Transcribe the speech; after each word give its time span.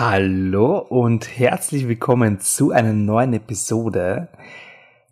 Hallo 0.00 0.78
und 0.78 1.38
herzlich 1.38 1.86
willkommen 1.86 2.40
zu 2.40 2.70
einer 2.72 2.94
neuen 2.94 3.34
Episode. 3.34 4.28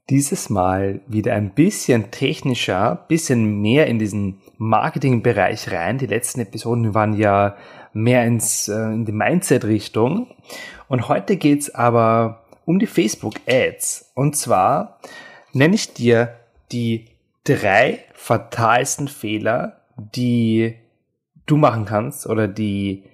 Dieses 0.08 0.48
Mal 0.48 1.02
wieder 1.06 1.34
ein 1.34 1.50
bisschen 1.50 2.10
technischer, 2.10 3.04
bisschen 3.06 3.60
mehr 3.60 3.86
in 3.86 3.98
diesen 3.98 4.40
Marketingbereich 4.56 5.70
rein. 5.72 5.98
Die 5.98 6.06
letzten 6.06 6.40
Episoden 6.40 6.94
waren 6.94 7.12
ja 7.12 7.56
mehr 7.92 8.24
ins, 8.24 8.68
äh, 8.68 8.80
in 8.80 9.04
die 9.04 9.12
Mindset-Richtung. 9.12 10.28
Und 10.88 11.10
heute 11.10 11.36
geht's 11.36 11.68
aber 11.74 12.44
um 12.64 12.78
die 12.78 12.86
Facebook-Ads. 12.86 14.12
Und 14.14 14.36
zwar 14.36 15.00
nenne 15.52 15.74
ich 15.74 15.92
dir 15.92 16.34
die 16.72 17.08
drei 17.44 18.04
fatalsten 18.14 19.08
Fehler, 19.08 19.82
die 19.98 20.76
du 21.44 21.58
machen 21.58 21.84
kannst 21.84 22.26
oder 22.26 22.48
die 22.48 23.04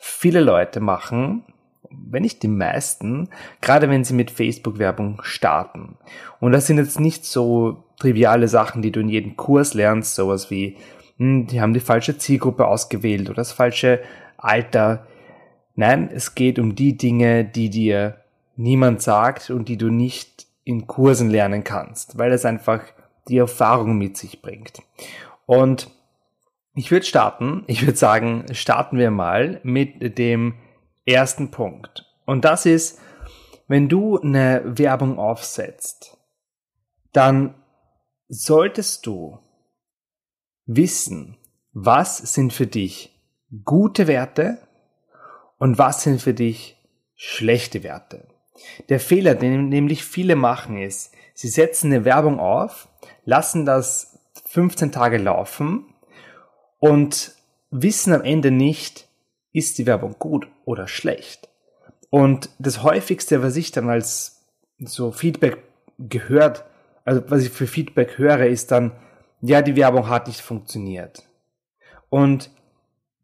viele 0.00 0.40
Leute 0.40 0.80
machen, 0.80 1.44
wenn 1.90 2.22
nicht 2.22 2.42
die 2.42 2.48
meisten, 2.48 3.28
gerade 3.60 3.88
wenn 3.88 4.04
sie 4.04 4.14
mit 4.14 4.30
Facebook-Werbung 4.30 5.20
starten. 5.22 5.98
Und 6.40 6.52
das 6.52 6.66
sind 6.66 6.78
jetzt 6.78 6.98
nicht 6.98 7.24
so 7.24 7.84
triviale 7.98 8.48
Sachen, 8.48 8.82
die 8.82 8.92
du 8.92 9.00
in 9.00 9.08
jedem 9.08 9.36
Kurs 9.36 9.74
lernst, 9.74 10.14
sowas 10.14 10.50
wie, 10.50 10.76
hm, 11.18 11.46
die 11.46 11.60
haben 11.60 11.74
die 11.74 11.80
falsche 11.80 12.16
Zielgruppe 12.16 12.66
ausgewählt 12.66 13.28
oder 13.28 13.36
das 13.36 13.52
falsche 13.52 14.00
Alter. 14.38 15.06
Nein, 15.74 16.10
es 16.12 16.34
geht 16.34 16.58
um 16.58 16.74
die 16.74 16.96
Dinge, 16.96 17.44
die 17.44 17.68
dir 17.68 18.16
niemand 18.56 19.02
sagt 19.02 19.50
und 19.50 19.68
die 19.68 19.76
du 19.76 19.90
nicht 19.90 20.46
in 20.64 20.86
Kursen 20.86 21.28
lernen 21.28 21.64
kannst, 21.64 22.18
weil 22.18 22.32
es 22.32 22.44
einfach 22.44 22.80
die 23.28 23.38
Erfahrung 23.38 23.98
mit 23.98 24.16
sich 24.16 24.40
bringt. 24.40 24.80
Und 25.46 25.90
ich 26.74 26.90
würde 26.90 27.06
starten, 27.06 27.64
ich 27.66 27.82
würde 27.84 27.98
sagen, 27.98 28.46
starten 28.52 28.98
wir 28.98 29.10
mal 29.10 29.60
mit 29.62 30.18
dem 30.18 30.54
ersten 31.04 31.50
Punkt. 31.50 32.06
Und 32.26 32.44
das 32.44 32.66
ist, 32.66 33.00
wenn 33.66 33.88
du 33.88 34.18
eine 34.18 34.62
Werbung 34.64 35.18
aufsetzt, 35.18 36.16
dann 37.12 37.54
solltest 38.28 39.06
du 39.06 39.38
wissen, 40.66 41.36
was 41.72 42.18
sind 42.18 42.52
für 42.52 42.66
dich 42.66 43.18
gute 43.64 44.06
Werte 44.06 44.58
und 45.58 45.78
was 45.78 46.02
sind 46.02 46.22
für 46.22 46.34
dich 46.34 46.76
schlechte 47.16 47.82
Werte. 47.82 48.28
Der 48.88 49.00
Fehler, 49.00 49.34
den 49.34 49.68
nämlich 49.68 50.04
viele 50.04 50.36
machen, 50.36 50.78
ist, 50.78 51.12
sie 51.34 51.48
setzen 51.48 51.92
eine 51.92 52.04
Werbung 52.04 52.38
auf, 52.38 52.88
lassen 53.24 53.64
das 53.64 54.18
15 54.46 54.92
Tage 54.92 55.18
laufen 55.18 55.89
und 56.80 57.32
wissen 57.70 58.12
am 58.12 58.22
Ende 58.22 58.50
nicht, 58.50 59.06
ist 59.52 59.78
die 59.78 59.86
Werbung 59.86 60.16
gut 60.18 60.48
oder 60.64 60.88
schlecht. 60.88 61.48
Und 62.10 62.50
das 62.58 62.82
häufigste, 62.82 63.42
was 63.42 63.54
ich 63.56 63.70
dann 63.70 63.88
als 63.88 64.44
so 64.78 65.12
Feedback 65.12 65.58
gehört, 65.98 66.64
also 67.04 67.22
was 67.28 67.44
ich 67.44 67.50
für 67.50 67.66
Feedback 67.66 68.18
höre, 68.18 68.46
ist 68.46 68.72
dann, 68.72 68.92
ja, 69.40 69.62
die 69.62 69.76
Werbung 69.76 70.08
hat 70.08 70.26
nicht 70.26 70.40
funktioniert. 70.40 71.22
Und 72.08 72.50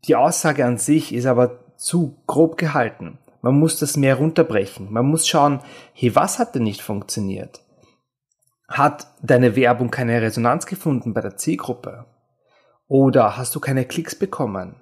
die 0.04 0.14
Aussage 0.14 0.64
an 0.64 0.78
sich 0.78 1.12
ist 1.12 1.26
aber 1.26 1.58
zu 1.76 2.16
grob 2.26 2.56
gehalten. 2.56 3.19
Man 3.42 3.58
muss 3.58 3.78
das 3.78 3.97
mehr 3.97 4.16
runterbrechen. 4.16 4.92
Man 4.92 5.06
muss 5.06 5.26
schauen, 5.26 5.60
hey, 5.92 6.14
was 6.14 6.38
hat 6.38 6.54
denn 6.54 6.62
nicht 6.62 6.82
funktioniert? 6.82 7.60
Hat 8.69 9.08
deine 9.22 9.56
Werbung 9.56 9.91
keine 9.91 10.20
Resonanz 10.20 10.66
gefunden 10.66 11.12
bei 11.12 11.20
der 11.20 11.36
Zielgruppe? 11.36 12.06
Oder 12.88 13.36
hast 13.36 13.54
du 13.54 13.60
keine 13.60 13.84
Klicks 13.84 14.14
bekommen? 14.14 14.76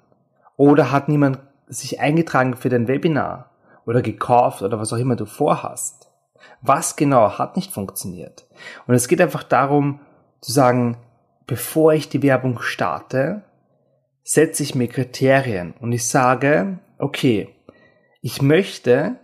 Oder 0.57 0.91
hat 0.91 1.09
niemand 1.09 1.39
sich 1.67 1.99
eingetragen 1.99 2.55
für 2.55 2.69
dein 2.69 2.87
Webinar? 2.87 3.51
Oder 3.85 4.01
gekauft 4.01 4.61
oder 4.61 4.79
was 4.79 4.93
auch 4.93 4.97
immer 4.97 5.15
du 5.15 5.25
vorhast? 5.25 6.11
Was 6.61 6.95
genau 6.95 7.37
hat 7.37 7.55
nicht 7.55 7.71
funktioniert? 7.71 8.47
Und 8.87 8.95
es 8.95 9.07
geht 9.07 9.21
einfach 9.21 9.43
darum 9.43 9.99
zu 10.41 10.51
sagen, 10.51 10.97
bevor 11.47 11.93
ich 11.93 12.09
die 12.09 12.23
Werbung 12.23 12.59
starte, 12.61 13.43
setze 14.23 14.63
ich 14.63 14.75
mir 14.75 14.87
Kriterien 14.87 15.73
und 15.79 15.91
ich 15.91 16.07
sage, 16.07 16.79
okay, 16.97 17.49
ich 18.21 18.41
möchte, 18.41 19.17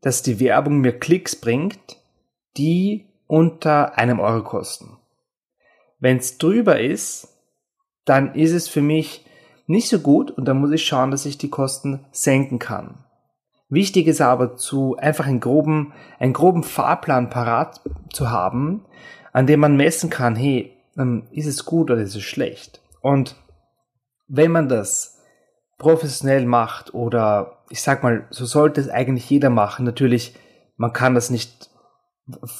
dass 0.00 0.22
die 0.22 0.40
Werbung 0.40 0.80
mir 0.80 0.98
Klicks 0.98 1.36
bringt, 1.36 1.98
die 2.56 3.06
unter 3.26 3.96
einem 3.96 4.18
Euro 4.20 4.42
kosten. 4.42 4.98
Wenn 6.00 6.18
es 6.18 6.38
drüber 6.38 6.80
ist, 6.80 7.33
dann 8.04 8.34
ist 8.34 8.52
es 8.52 8.68
für 8.68 8.82
mich 8.82 9.24
nicht 9.66 9.88
so 9.88 9.98
gut 9.98 10.30
und 10.30 10.46
dann 10.46 10.58
muss 10.58 10.72
ich 10.72 10.84
schauen, 10.84 11.10
dass 11.10 11.26
ich 11.26 11.38
die 11.38 11.50
Kosten 11.50 12.00
senken 12.12 12.58
kann. 12.58 13.04
Wichtig 13.68 14.06
ist 14.06 14.20
aber 14.20 14.56
zu 14.56 14.96
einfach 14.96 15.26
einen 15.26 15.40
groben, 15.40 15.92
einen 16.18 16.34
groben 16.34 16.62
Fahrplan 16.62 17.30
parat 17.30 17.80
zu 18.12 18.30
haben, 18.30 18.84
an 19.32 19.46
dem 19.46 19.60
man 19.60 19.76
messen 19.76 20.10
kann, 20.10 20.36
hey, 20.36 20.76
ähm, 20.96 21.26
ist 21.30 21.46
es 21.46 21.64
gut 21.64 21.90
oder 21.90 22.02
ist 22.02 22.14
es 22.14 22.22
schlecht? 22.22 22.82
Und 23.00 23.36
wenn 24.28 24.52
man 24.52 24.68
das 24.68 25.18
professionell 25.78 26.46
macht 26.46 26.94
oder 26.94 27.64
ich 27.70 27.82
sag 27.82 28.02
mal, 28.02 28.26
so 28.30 28.44
sollte 28.44 28.80
es 28.80 28.88
eigentlich 28.88 29.28
jeder 29.28 29.50
machen. 29.50 29.84
Natürlich, 29.84 30.34
man 30.76 30.92
kann 30.92 31.14
das 31.14 31.30
nicht, 31.30 31.70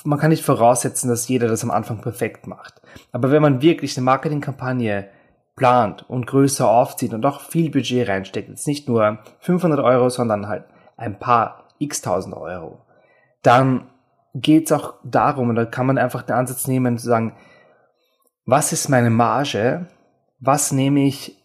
man 0.04 0.18
kann 0.18 0.30
nicht 0.30 0.44
voraussetzen, 0.44 1.08
dass 1.08 1.28
jeder 1.28 1.48
das 1.48 1.62
am 1.62 1.70
Anfang 1.70 2.00
perfekt 2.00 2.46
macht. 2.46 2.80
Aber 3.12 3.30
wenn 3.30 3.42
man 3.42 3.62
wirklich 3.62 3.96
eine 3.96 4.04
Marketingkampagne 4.04 5.08
plant 5.56 6.08
und 6.08 6.26
größer 6.26 6.68
aufzieht 6.68 7.14
und 7.14 7.24
auch 7.24 7.40
viel 7.40 7.70
Budget 7.70 8.08
reinsteckt, 8.08 8.48
jetzt 8.48 8.66
nicht 8.66 8.88
nur 8.88 9.18
500 9.40 9.80
Euro, 9.80 10.08
sondern 10.08 10.48
halt 10.48 10.64
ein 10.96 11.18
paar 11.18 11.68
x 11.78 12.00
tausend 12.02 12.34
Euro, 12.34 12.84
dann 13.42 13.90
geht 14.34 14.66
es 14.66 14.72
auch 14.72 14.94
darum, 15.04 15.50
und 15.50 15.56
da 15.56 15.64
kann 15.64 15.86
man 15.86 15.98
einfach 15.98 16.22
den 16.22 16.34
Ansatz 16.34 16.66
nehmen 16.66 16.98
zu 16.98 17.06
sagen, 17.06 17.36
was 18.46 18.72
ist 18.72 18.88
meine 18.88 19.10
Marge, 19.10 19.86
was 20.40 20.72
nehme 20.72 21.04
ich 21.04 21.42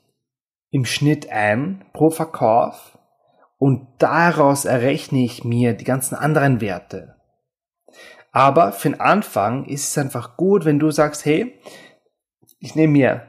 im 0.72 0.86
Schnitt 0.86 1.30
ein 1.30 1.86
pro 1.94 2.10
Verkauf? 2.10 2.98
Und 3.58 3.88
daraus 4.00 4.66
errechne 4.66 5.20
ich 5.20 5.44
mir 5.44 5.74
die 5.74 5.84
ganzen 5.84 6.16
anderen 6.16 6.62
Werte. 6.62 7.16
Aber 8.32 8.72
für 8.72 8.90
den 8.90 9.02
Anfang 9.02 9.66
ist 9.66 9.90
es 9.90 9.98
einfach 9.98 10.38
gut, 10.38 10.66
wenn 10.66 10.80
du 10.80 10.92
sagst, 10.92 11.26
hey, 11.26 11.60
ich 12.60 12.76
nehme 12.76 12.94
mir 12.94 13.29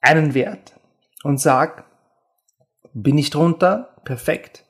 einen 0.00 0.34
Wert 0.34 0.78
und 1.22 1.40
sag, 1.40 1.84
bin 2.92 3.18
ich 3.18 3.30
drunter? 3.30 3.94
Perfekt. 4.04 4.64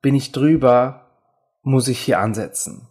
Bin 0.00 0.14
ich 0.14 0.32
drüber? 0.32 1.06
Muss 1.62 1.88
ich 1.88 2.00
hier 2.00 2.18
ansetzen. 2.20 2.88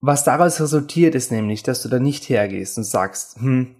Was 0.00 0.24
daraus 0.24 0.60
resultiert, 0.60 1.14
ist 1.14 1.30
nämlich, 1.30 1.62
dass 1.62 1.80
du 1.80 1.88
da 1.88 1.98
nicht 1.98 2.28
hergehst 2.28 2.76
und 2.76 2.84
sagst, 2.84 3.36
hm, 3.36 3.76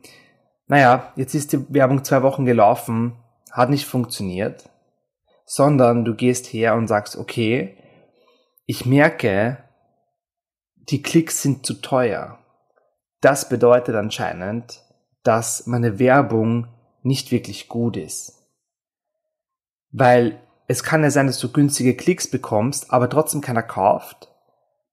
naja, 0.66 1.12
jetzt 1.16 1.34
ist 1.34 1.52
die 1.52 1.72
Werbung 1.74 2.04
zwei 2.04 2.22
Wochen 2.22 2.46
gelaufen, 2.46 3.18
hat 3.50 3.68
nicht 3.68 3.84
funktioniert, 3.84 4.70
sondern 5.44 6.04
du 6.04 6.14
gehst 6.14 6.46
her 6.46 6.74
und 6.76 6.88
sagst, 6.88 7.16
okay, 7.16 7.76
ich 8.64 8.86
merke, 8.86 9.58
die 10.76 11.02
Klicks 11.02 11.42
sind 11.42 11.66
zu 11.66 11.74
teuer. 11.74 12.38
Das 13.20 13.48
bedeutet 13.48 13.94
anscheinend, 13.94 14.83
dass 15.24 15.66
meine 15.66 15.98
Werbung 15.98 16.68
nicht 17.02 17.32
wirklich 17.32 17.68
gut 17.68 17.96
ist. 17.96 18.46
Weil 19.90 20.40
es 20.66 20.82
kann 20.82 21.02
ja 21.02 21.10
sein, 21.10 21.26
dass 21.26 21.38
du 21.38 21.50
günstige 21.50 21.94
Klicks 21.94 22.28
bekommst, 22.28 22.92
aber 22.92 23.10
trotzdem 23.10 23.40
keiner 23.40 23.62
kauft. 23.62 24.28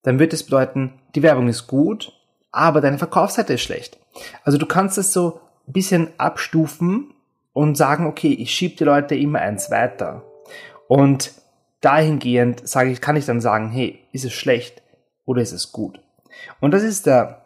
Dann 0.04 0.20
wird 0.20 0.34
es 0.34 0.44
bedeuten, 0.44 1.00
die 1.16 1.24
Werbung 1.24 1.48
ist 1.48 1.68
gut, 1.68 2.14
aber 2.52 2.82
deine 2.82 2.98
Verkaufsseite 2.98 3.54
ist 3.54 3.62
schlecht. 3.62 4.00
Also 4.44 4.58
du 4.58 4.66
kannst 4.66 4.98
es 4.98 5.14
so 5.14 5.40
ein 5.68 5.74
bisschen 5.74 6.10
abstufen 6.18 7.14
und 7.54 7.76
sagen, 7.76 8.06
okay, 8.06 8.34
ich 8.34 8.54
schiebe 8.54 8.76
die 8.76 8.84
Leute 8.84 9.16
immer 9.16 9.40
eins 9.40 9.72
weiter. 9.72 10.24
Und 10.88 11.34
dahingehend 11.82 12.68
sage 12.68 12.92
ich, 12.92 13.02
kann 13.02 13.16
ich 13.16 13.26
dann 13.26 13.42
sagen, 13.42 13.70
hey, 13.70 14.00
ist 14.12 14.26
es 14.26 14.34
schlecht 14.34 14.82
oder 15.26 15.42
ist 15.42 15.54
es 15.54 15.72
gut? 15.72 16.02
Und 16.60 16.72
das 16.72 16.84
ist 16.84 17.06
der 17.06 17.46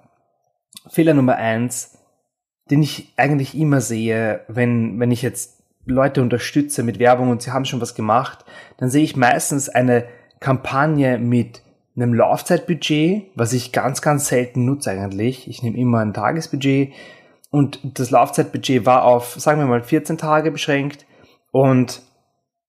Fehler 0.87 1.13
Nummer 1.13 1.35
eins, 1.35 1.94
den 2.69 2.81
ich 2.81 3.13
eigentlich 3.17 3.57
immer 3.57 3.81
sehe, 3.81 4.41
wenn, 4.47 4.99
wenn 4.99 5.11
ich 5.11 5.21
jetzt 5.21 5.63
Leute 5.85 6.21
unterstütze 6.21 6.83
mit 6.83 6.99
Werbung 6.99 7.29
und 7.29 7.41
sie 7.41 7.51
haben 7.51 7.65
schon 7.65 7.81
was 7.81 7.95
gemacht, 7.95 8.43
dann 8.77 8.89
sehe 8.89 9.03
ich 9.03 9.15
meistens 9.15 9.69
eine 9.69 10.05
Kampagne 10.39 11.19
mit 11.19 11.61
einem 11.95 12.13
Laufzeitbudget, 12.13 13.31
was 13.35 13.53
ich 13.53 13.71
ganz, 13.71 14.01
ganz 14.01 14.27
selten 14.27 14.65
nutze 14.65 14.91
eigentlich. 14.91 15.47
Ich 15.47 15.63
nehme 15.63 15.77
immer 15.77 15.99
ein 15.99 16.13
Tagesbudget 16.13 16.91
und 17.51 17.79
das 17.83 18.11
Laufzeitbudget 18.11 18.85
war 18.85 19.03
auf, 19.05 19.35
sagen 19.37 19.59
wir 19.59 19.67
mal, 19.67 19.83
14 19.83 20.17
Tage 20.17 20.51
beschränkt 20.51 21.05
und 21.51 22.01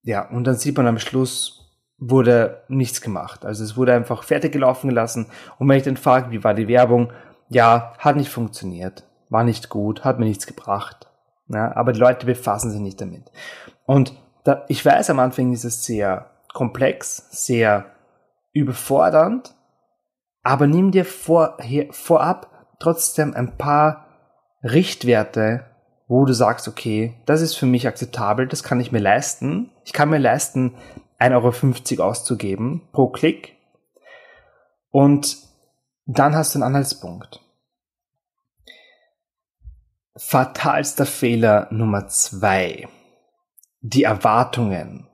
ja, 0.03 0.29
und 0.29 0.45
dann 0.45 0.55
sieht 0.55 0.77
man 0.77 0.87
am 0.87 0.99
Schluss 0.99 1.55
wurde 1.99 2.63
nichts 2.69 3.01
gemacht. 3.01 3.45
Also 3.45 3.65
es 3.65 3.77
wurde 3.77 3.95
einfach 3.95 4.23
fertig 4.23 4.53
gelaufen 4.53 4.89
gelassen 4.89 5.27
und 5.59 5.69
wenn 5.69 5.79
ich 5.79 5.83
dann 5.83 5.97
frage, 5.97 6.31
wie 6.31 6.45
war 6.45 6.55
die 6.55 6.69
Werbung, 6.69 7.13
ja, 7.49 7.95
hat 7.99 8.17
nicht 8.17 8.31
funktioniert, 8.31 9.05
war 9.29 9.45
nicht 9.45 9.69
gut, 9.69 10.05
hat 10.05 10.19
mir 10.19 10.27
nichts 10.27 10.47
gebracht. 10.47 11.09
Ja, 11.49 11.77
aber 11.77 11.93
die 11.93 12.01
Leute 12.01 12.27
befassen 12.27 12.71
sich 12.71 12.81
nicht 12.81 13.01
damit. 13.01 13.31
Und 13.85 14.15
da, 14.45 14.65
ich 14.69 14.85
weiß, 14.85 15.11
am 15.11 15.21
Anfang 15.21 15.53
ist 15.53 15.65
es 15.65 15.85
sehr 15.85 16.31
komplex, 16.53 17.29
sehr 17.31 17.87
überfordernd, 18.53 19.55
aber 20.43 20.67
nimm 20.67 20.91
dir 20.91 21.05
vor, 21.05 21.59
hier, 21.61 21.93
vorab 21.93 22.51
trotzdem 22.79 23.35
ein 23.35 23.57
paar 23.57 24.07
Richtwerte, 24.63 25.65
wo 26.09 26.25
du 26.25 26.33
sagst, 26.33 26.69
okay, 26.69 27.21
das 27.27 27.43
ist 27.43 27.55
für 27.55 27.67
mich 27.67 27.87
akzeptabel, 27.87 28.47
das 28.47 28.63
kann 28.63 28.81
ich 28.81 28.93
mir 28.93 29.01
leisten. 29.01 29.71
Ich 29.85 29.93
kann 29.93 30.09
mir 30.09 30.19
leisten, 30.19 30.77
1,50 31.19 31.99
Euro 31.99 32.09
auszugeben 32.09 32.83
pro 32.93 33.09
Klick. 33.09 33.57
Und 34.91 35.37
dann 36.07 36.37
hast 36.37 36.55
du 36.55 36.59
einen 36.59 36.69
Anhaltspunkt. 36.69 37.43
Fatalster 40.19 41.05
Fehler 41.05 41.69
Nummer 41.71 42.09
zwei. 42.09 42.89
Die 43.83 44.05
Erwartungen. 44.05 45.07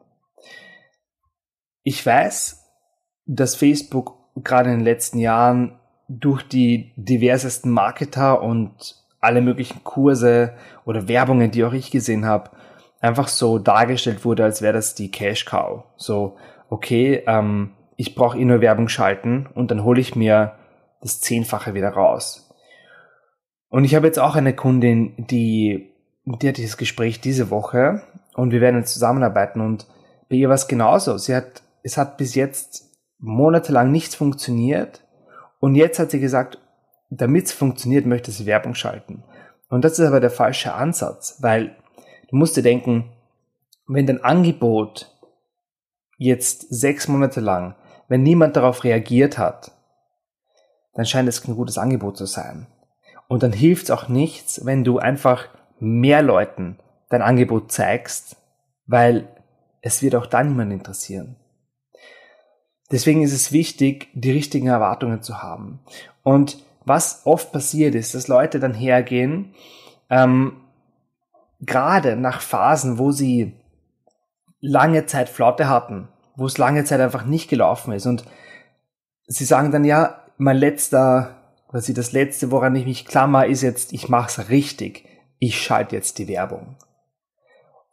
Ich 1.83 2.07
weiß, 2.07 2.65
dass 3.27 3.57
Facebook 3.57 4.17
gerade 4.37 4.71
in 4.71 4.79
den 4.79 4.85
letzten 4.85 5.19
Jahren 5.19 5.81
durch 6.09 6.45
die 6.45 6.93
diversesten 6.95 7.73
Marketer 7.73 8.43
und 8.43 8.95
alle 9.19 9.41
möglichen 9.41 9.83
Kurse 9.83 10.55
oder 10.85 11.09
Werbungen, 11.09 11.51
die 11.51 11.65
auch 11.65 11.73
ich 11.73 11.91
gesehen 11.91 12.25
habe, 12.25 12.53
einfach 13.01 13.27
so 13.27 13.59
dargestellt 13.59 14.25
wurde, 14.25 14.45
als 14.45 14.63
wäre 14.63 14.75
das 14.75 14.95
die 14.95 15.11
Cash 15.11 15.47
Cow. 15.47 15.83
So, 15.97 16.37
okay, 16.71 17.25
ähm, 17.27 17.73
ich 17.97 18.15
brauche 18.15 18.39
eh 18.39 18.45
nur 18.45 18.61
Werbung 18.61 18.89
schalten 18.89 19.49
und 19.53 19.73
dann 19.73 19.83
hole 19.83 20.01
ich 20.01 20.15
mir 20.15 20.55
das 21.01 21.21
Zehnfache 21.21 21.75
wieder 21.75 21.91
raus. 21.91 22.42
Und 23.73 23.85
ich 23.85 23.95
habe 23.95 24.07
jetzt 24.07 24.19
auch 24.19 24.37
eine 24.37 24.55
Kundin, 24.55 25.15
die, 25.17 25.95
die 26.27 26.47
hat 26.47 26.59
dieses 26.59 26.77
Gespräch 26.77 27.23
diese 27.23 27.49
Woche 27.49 28.03
und 28.35 28.51
wir 28.51 28.61
werden 28.61 28.77
jetzt 28.77 28.93
zusammenarbeiten 28.93 29.63
und 29.63 29.87
bei 30.29 30.37
ihr 30.37 30.49
war 30.49 30.57
es 30.57 30.69
genauso. 30.69 31.17
Sie 31.17 31.35
hat, 31.35 31.63
es 31.83 31.97
hat 31.97 32.19
bis 32.19 32.35
jetzt 32.35 32.91
monatelang 33.19 33.91
nichts 33.91 34.15
funktioniert 34.15 35.03
und 35.59 35.75
jetzt 35.75 35.99
hat 35.99 36.11
sie 36.11 36.21
gesagt, 36.21 36.59
damit 37.09 37.47
es 37.47 37.53
funktioniert, 37.53 38.05
möchte 38.05 38.31
sie 38.31 38.45
Werbung 38.45 38.75
schalten. 38.75 39.25
Und 39.71 39.87
das 39.87 39.99
ist 39.99 40.07
aber 40.07 40.21
der 40.21 40.31
falsche 40.31 40.75
Ansatz, 40.75 41.39
weil 41.41 41.75
du 42.29 42.37
musst 42.37 42.59
dir 42.59 42.63
denken, 42.63 43.11
wenn 43.87 44.07
dein 44.07 44.23
Angebot 44.23 45.19
jetzt 46.19 46.67
sechs 46.69 47.09
Monate 47.09 47.41
lang, 47.41 47.75
wenn 48.09 48.23
niemand 48.23 48.55
darauf 48.55 48.85
reagiert 48.85 49.39
hat, 49.39 49.73
dann 50.93 51.07
scheint 51.07 51.27
es 51.27 51.41
kein 51.41 51.57
gutes 51.57 51.79
Angebot 51.79 52.19
zu 52.19 52.27
sein. 52.27 52.67
Und 53.33 53.43
dann 53.43 53.55
hilft 53.55 53.85
es 53.85 53.91
auch 53.91 54.09
nichts, 54.09 54.67
wenn 54.67 54.85
du 54.85 54.99
einfach 54.99 55.49
mehr 55.81 56.21
Leuten 56.21 56.79
dein 57.09 57.23
Angebot 57.23 57.73
zeigst, 57.73 58.37
weil 58.85 59.27
es 59.81 60.03
wird 60.03 60.17
auch 60.17 60.27
dann 60.27 60.49
niemand 60.49 60.71
interessieren. 60.71 61.37
Deswegen 62.91 63.23
ist 63.23 63.33
es 63.33 63.51
wichtig, 63.51 64.09
die 64.13 64.33
richtigen 64.33 64.67
Erwartungen 64.67 65.23
zu 65.23 65.43
haben. 65.43 65.81
Und 66.23 66.63
was 66.85 67.23
oft 67.25 67.53
passiert 67.53 67.95
ist, 67.95 68.15
dass 68.15 68.29
Leute 68.29 68.61
dann 68.61 68.75
hergehen, 68.75 69.55
ähm, 70.11 70.59
gerade 71.63 72.17
nach 72.17 72.43
Phasen, 72.43 72.99
wo 72.99 73.13
sie 73.13 73.55
lange 74.61 75.07
Zeit 75.07 75.31
Flaute 75.31 75.71
hatten, 75.71 76.09
wo 76.37 76.45
es 76.45 76.59
lange 76.59 76.85
Zeit 76.85 77.01
einfach 77.01 77.25
nicht 77.25 77.49
gelaufen 77.49 77.95
ist 77.95 78.05
und 78.05 78.27
sie 79.27 79.47
sagen 79.47 79.71
dann, 79.71 79.85
ja, 79.85 80.21
mein 80.37 80.59
letzter, 80.59 81.42
quasi 81.73 81.95
das 81.95 82.13
letzte, 82.13 82.51
woran 82.51 82.77
ich 82.77 82.85
mich 82.85 83.07
klammer, 83.07 83.47
ist 83.47 83.63
jetzt, 83.63 83.95
ich 83.95 84.11
mach's 84.11 84.51
richtig. 84.51 85.07
Ich 85.39 85.61
schalte 85.61 85.97
jetzt 85.97 86.19
die 86.19 86.29
Werbung. 86.29 86.77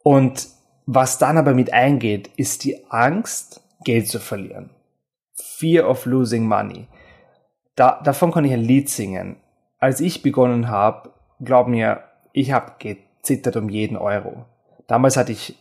Und 0.02 0.48
was 0.84 1.16
dann 1.16 1.38
aber 1.38 1.54
mit 1.54 1.72
eingeht, 1.72 2.28
ist 2.36 2.64
die 2.64 2.90
Angst, 2.90 3.62
Geld 3.82 4.06
zu 4.06 4.20
verlieren. 4.20 4.68
Fear 5.34 5.88
of 5.88 6.04
losing 6.04 6.46
money. 6.46 6.88
Da, 7.74 8.02
davon 8.04 8.32
kann 8.32 8.44
ich 8.44 8.52
ein 8.52 8.60
Lied 8.60 8.90
singen. 8.90 9.36
Als 9.78 10.00
ich 10.00 10.22
begonnen 10.22 10.68
habe, 10.68 11.14
glaub 11.40 11.66
mir, 11.66 12.04
ich 12.34 12.52
habe 12.52 12.72
gezittert 12.78 13.56
um 13.56 13.70
jeden 13.70 13.96
Euro. 13.96 14.44
Damals 14.88 15.16
hatte 15.16 15.32
ich, 15.32 15.56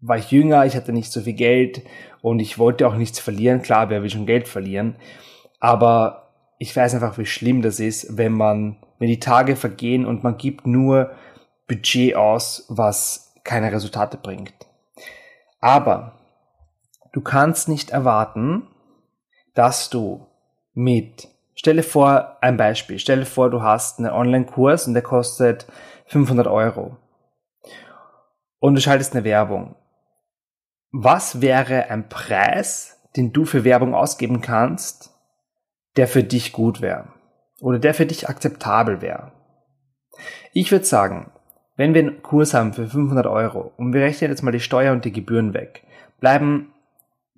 war 0.00 0.18
ich 0.18 0.32
jünger, 0.32 0.66
ich 0.66 0.74
hatte 0.74 0.92
nicht 0.92 1.12
so 1.12 1.20
viel 1.20 1.34
Geld 1.34 1.82
und 2.22 2.40
ich 2.40 2.58
wollte 2.58 2.88
auch 2.88 2.96
nichts 2.96 3.20
verlieren. 3.20 3.62
Klar, 3.62 3.88
wer 3.88 4.02
will 4.02 4.10
schon 4.10 4.26
Geld 4.26 4.48
verlieren? 4.48 4.96
Aber 5.60 6.21
ich 6.62 6.76
weiß 6.76 6.94
einfach, 6.94 7.18
wie 7.18 7.26
schlimm 7.26 7.60
das 7.60 7.80
ist, 7.80 8.16
wenn 8.16 8.34
man, 8.34 8.76
wenn 9.00 9.08
die 9.08 9.18
Tage 9.18 9.56
vergehen 9.56 10.06
und 10.06 10.22
man 10.22 10.36
gibt 10.36 10.64
nur 10.64 11.10
Budget 11.66 12.14
aus, 12.14 12.66
was 12.68 13.34
keine 13.42 13.72
Resultate 13.72 14.16
bringt. 14.16 14.54
Aber 15.58 16.20
du 17.12 17.20
kannst 17.20 17.68
nicht 17.68 17.90
erwarten, 17.90 18.68
dass 19.54 19.90
du 19.90 20.28
mit 20.72 21.26
Stelle 21.56 21.82
vor 21.82 22.38
ein 22.40 22.56
Beispiel. 22.56 23.00
Stelle 23.00 23.26
vor, 23.26 23.50
du 23.50 23.60
hast 23.60 23.98
einen 23.98 24.12
Online-Kurs 24.12 24.86
und 24.86 24.94
der 24.94 25.02
kostet 25.02 25.66
500 26.06 26.46
Euro. 26.46 26.96
Und 28.60 28.76
du 28.76 28.80
schaltest 28.80 29.16
eine 29.16 29.24
Werbung. 29.24 29.74
Was 30.92 31.40
wäre 31.40 31.90
ein 31.90 32.08
Preis, 32.08 33.00
den 33.16 33.32
du 33.32 33.46
für 33.46 33.64
Werbung 33.64 33.96
ausgeben 33.96 34.40
kannst, 34.40 35.11
der 35.96 36.08
für 36.08 36.24
dich 36.24 36.52
gut 36.52 36.80
wäre? 36.80 37.08
Oder 37.60 37.78
der 37.78 37.94
für 37.94 38.06
dich 38.06 38.28
akzeptabel 38.28 39.00
wäre? 39.00 39.32
Ich 40.52 40.70
würde 40.72 40.84
sagen, 40.84 41.30
wenn 41.76 41.94
wir 41.94 42.02
einen 42.02 42.22
Kurs 42.22 42.54
haben 42.54 42.72
für 42.72 42.86
500 42.86 43.26
Euro 43.26 43.72
und 43.76 43.92
wir 43.92 44.02
rechnen 44.02 44.30
jetzt 44.30 44.42
mal 44.42 44.50
die 44.50 44.60
Steuer 44.60 44.92
und 44.92 45.04
die 45.04 45.12
Gebühren 45.12 45.54
weg, 45.54 45.84
bleiben 46.20 46.72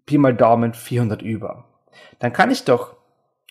Pi 0.06 0.18
mal 0.18 0.34
Daumen 0.34 0.74
400 0.74 1.22
über. 1.22 1.64
Dann 2.18 2.32
kann 2.32 2.50
ich 2.50 2.64
doch 2.64 2.96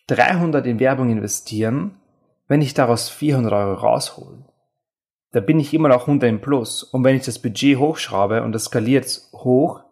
300 0.08 0.66
in 0.68 0.80
Werbung 0.80 1.10
investieren, 1.10 2.00
wenn 2.48 2.62
ich 2.62 2.74
daraus 2.74 3.10
400 3.10 3.54
Euro 3.54 3.74
raushole. 3.74 4.46
Da 5.32 5.40
bin 5.40 5.60
ich 5.60 5.74
immer 5.74 5.90
noch 5.90 6.02
100 6.02 6.30
im 6.30 6.42
Plus. 6.42 6.84
Und 6.84 7.04
wenn 7.04 7.16
ich 7.16 7.26
das 7.26 7.40
Budget 7.40 7.80
hochschraube 7.80 8.44
und 8.44 8.52
das 8.52 8.66
skaliert 8.66 9.22
hoch, 9.34 9.84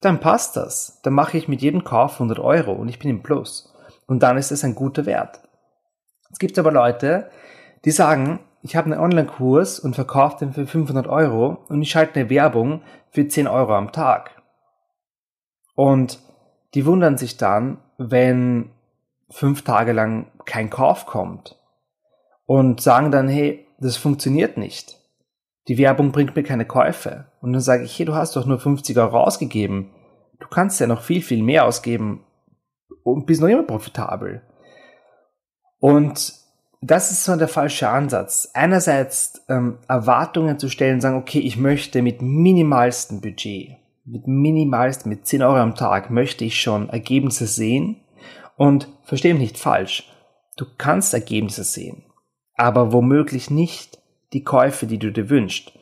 dann 0.00 0.20
passt 0.20 0.56
das. 0.56 1.00
Dann 1.02 1.14
mache 1.14 1.38
ich 1.38 1.48
mit 1.48 1.62
jedem 1.62 1.84
Kauf 1.84 2.14
100 2.14 2.38
Euro 2.38 2.72
und 2.72 2.88
ich 2.88 2.98
bin 2.98 3.08
im 3.08 3.22
Plus. 3.22 3.72
Und 4.06 4.22
dann 4.22 4.36
ist 4.36 4.52
es 4.52 4.64
ein 4.64 4.74
guter 4.74 5.06
Wert. 5.06 5.40
Es 6.30 6.38
gibt 6.38 6.58
aber 6.58 6.72
Leute, 6.72 7.30
die 7.84 7.90
sagen, 7.90 8.40
ich 8.62 8.76
habe 8.76 8.90
einen 8.90 9.00
Online-Kurs 9.00 9.78
und 9.78 9.94
verkaufe 9.94 10.44
den 10.44 10.52
für 10.52 10.66
500 10.66 11.06
Euro 11.06 11.64
und 11.68 11.82
ich 11.82 11.90
schalte 11.90 12.20
eine 12.20 12.30
Werbung 12.30 12.82
für 13.10 13.26
10 13.26 13.46
Euro 13.46 13.74
am 13.74 13.92
Tag. 13.92 14.42
Und 15.74 16.18
die 16.74 16.84
wundern 16.84 17.16
sich 17.16 17.36
dann, 17.36 17.78
wenn 17.96 18.70
fünf 19.30 19.62
Tage 19.62 19.92
lang 19.92 20.26
kein 20.44 20.70
Kauf 20.70 21.06
kommt 21.06 21.56
und 22.44 22.80
sagen 22.80 23.10
dann, 23.10 23.28
hey, 23.28 23.66
das 23.78 23.96
funktioniert 23.96 24.56
nicht. 24.56 24.98
Die 25.68 25.78
Werbung 25.78 26.12
bringt 26.12 26.36
mir 26.36 26.42
keine 26.42 26.64
Käufe. 26.64 27.26
Und 27.40 27.52
dann 27.52 27.62
sage 27.62 27.84
ich, 27.84 27.98
hey, 27.98 28.06
du 28.06 28.14
hast 28.14 28.36
doch 28.36 28.46
nur 28.46 28.58
50 28.58 28.96
Euro 28.98 29.20
ausgegeben. 29.20 29.92
Du 30.38 30.48
kannst 30.48 30.80
ja 30.80 30.86
noch 30.86 31.02
viel, 31.02 31.22
viel 31.22 31.42
mehr 31.42 31.64
ausgeben 31.64 32.25
und 33.02 33.26
bist 33.26 33.40
noch 33.40 33.48
immer 33.48 33.62
profitabel. 33.62 34.42
Und 35.78 36.34
das 36.80 37.10
ist 37.10 37.24
so 37.24 37.36
der 37.36 37.48
falsche 37.48 37.88
Ansatz. 37.88 38.50
Einerseits 38.54 39.44
ähm, 39.48 39.78
Erwartungen 39.88 40.58
zu 40.58 40.68
stellen, 40.68 41.00
sagen, 41.00 41.16
okay, 41.16 41.40
ich 41.40 41.56
möchte 41.56 42.02
mit 42.02 42.22
minimalstem 42.22 43.20
Budget, 43.20 43.76
mit 44.04 44.26
minimalstem, 44.26 45.10
mit 45.10 45.26
10 45.26 45.42
Euro 45.42 45.56
am 45.56 45.74
Tag, 45.74 46.10
möchte 46.10 46.44
ich 46.44 46.60
schon 46.60 46.88
Ergebnisse 46.90 47.46
sehen 47.46 48.00
und 48.56 48.88
verstehe 49.04 49.34
mich 49.34 49.42
nicht 49.42 49.58
falsch, 49.58 50.12
du 50.56 50.64
kannst 50.78 51.14
Ergebnisse 51.14 51.64
sehen, 51.64 52.04
aber 52.54 52.92
womöglich 52.92 53.50
nicht 53.50 53.98
die 54.32 54.44
Käufe, 54.44 54.86
die 54.86 54.98
du 54.98 55.12
dir 55.12 55.30
wünschst, 55.30 55.72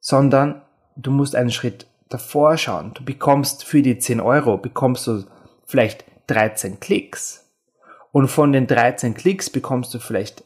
sondern 0.00 0.62
du 0.96 1.10
musst 1.10 1.34
einen 1.34 1.50
Schritt 1.50 1.86
davor 2.08 2.56
schauen. 2.56 2.92
Du 2.94 3.04
bekommst 3.04 3.64
für 3.64 3.82
die 3.82 3.98
10 3.98 4.20
Euro, 4.20 4.56
bekommst 4.56 5.06
du 5.06 5.24
vielleicht 5.64 6.04
13 6.26 6.80
Klicks. 6.80 7.50
Und 8.12 8.28
von 8.28 8.52
den 8.52 8.66
13 8.66 9.14
Klicks 9.14 9.50
bekommst 9.50 9.92
du 9.94 9.98
vielleicht 9.98 10.44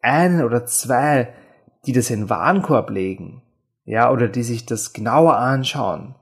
einen 0.00 0.44
oder 0.44 0.66
zwei, 0.66 1.32
die 1.86 1.92
das 1.92 2.10
in 2.10 2.22
den 2.22 2.30
Warenkorb 2.30 2.90
legen, 2.90 3.42
ja, 3.84 4.10
oder 4.10 4.28
die 4.28 4.42
sich 4.44 4.66
das 4.66 4.92
genauer 4.92 5.36
anschauen. 5.36 6.14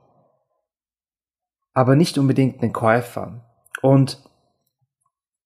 aber 1.73 1.95
nicht 1.95 2.17
unbedingt 2.17 2.61
den 2.61 2.73
Käufer. 2.73 3.41
Und 3.81 4.21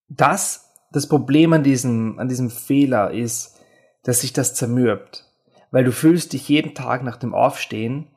das, 0.08 0.74
das 0.92 1.08
Problem 1.08 1.54
an 1.54 1.64
diesem, 1.64 2.20
an 2.20 2.28
diesem 2.30 2.50
Fehler 2.50 3.12
ist, 3.12 3.60
dass 4.04 4.22
sich 4.22 4.34
das 4.34 4.56
zermürbt. 4.56 5.30
Weil 5.72 5.84
du 5.84 5.92
fühlst 5.92 6.34
dich 6.34 6.48
jeden 6.50 6.74
Tag 6.74 7.04
nach 7.04 7.18
dem 7.18 7.34
Aufstehen 7.34 8.08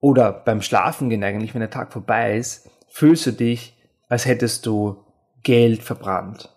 oder 0.00 0.32
beim 0.32 0.62
Schlafen 0.62 1.08
gehen 1.08 1.24
eigentlich, 1.24 1.54
wenn 1.54 1.60
der 1.60 1.70
Tag 1.70 1.92
vorbei 1.92 2.36
ist, 2.36 2.68
fühlst 2.88 3.26
du 3.26 3.32
dich, 3.32 3.77
als 4.08 4.26
hättest 4.26 4.66
du 4.66 5.04
Geld 5.42 5.82
verbrannt. 5.82 6.54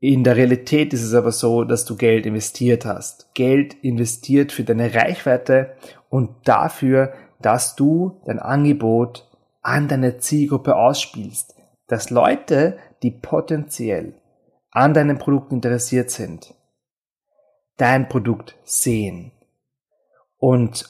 In 0.00 0.24
der 0.24 0.36
Realität 0.36 0.92
ist 0.92 1.02
es 1.02 1.14
aber 1.14 1.30
so, 1.30 1.62
dass 1.62 1.84
du 1.84 1.96
Geld 1.96 2.26
investiert 2.26 2.84
hast. 2.84 3.32
Geld 3.34 3.74
investiert 3.84 4.50
für 4.50 4.64
deine 4.64 4.94
Reichweite 4.94 5.76
und 6.08 6.30
dafür, 6.44 7.12
dass 7.40 7.76
du 7.76 8.20
dein 8.24 8.40
Angebot 8.40 9.28
an 9.60 9.86
deine 9.86 10.18
Zielgruppe 10.18 10.74
ausspielst. 10.74 11.54
Dass 11.86 12.10
Leute, 12.10 12.78
die 13.02 13.12
potenziell 13.12 14.14
an 14.72 14.92
deinem 14.92 15.18
Produkt 15.18 15.52
interessiert 15.52 16.10
sind, 16.10 16.54
dein 17.76 18.08
Produkt 18.08 18.56
sehen. 18.64 19.30
Und 20.36 20.88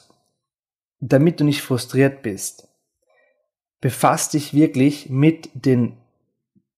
damit 0.99 1.39
du 1.39 1.43
nicht 1.43 1.61
frustriert 1.61 2.23
bist, 2.23 2.67
befasst 3.83 4.33
dich 4.33 4.53
wirklich 4.53 5.09
mit 5.09 5.49
den 5.53 5.97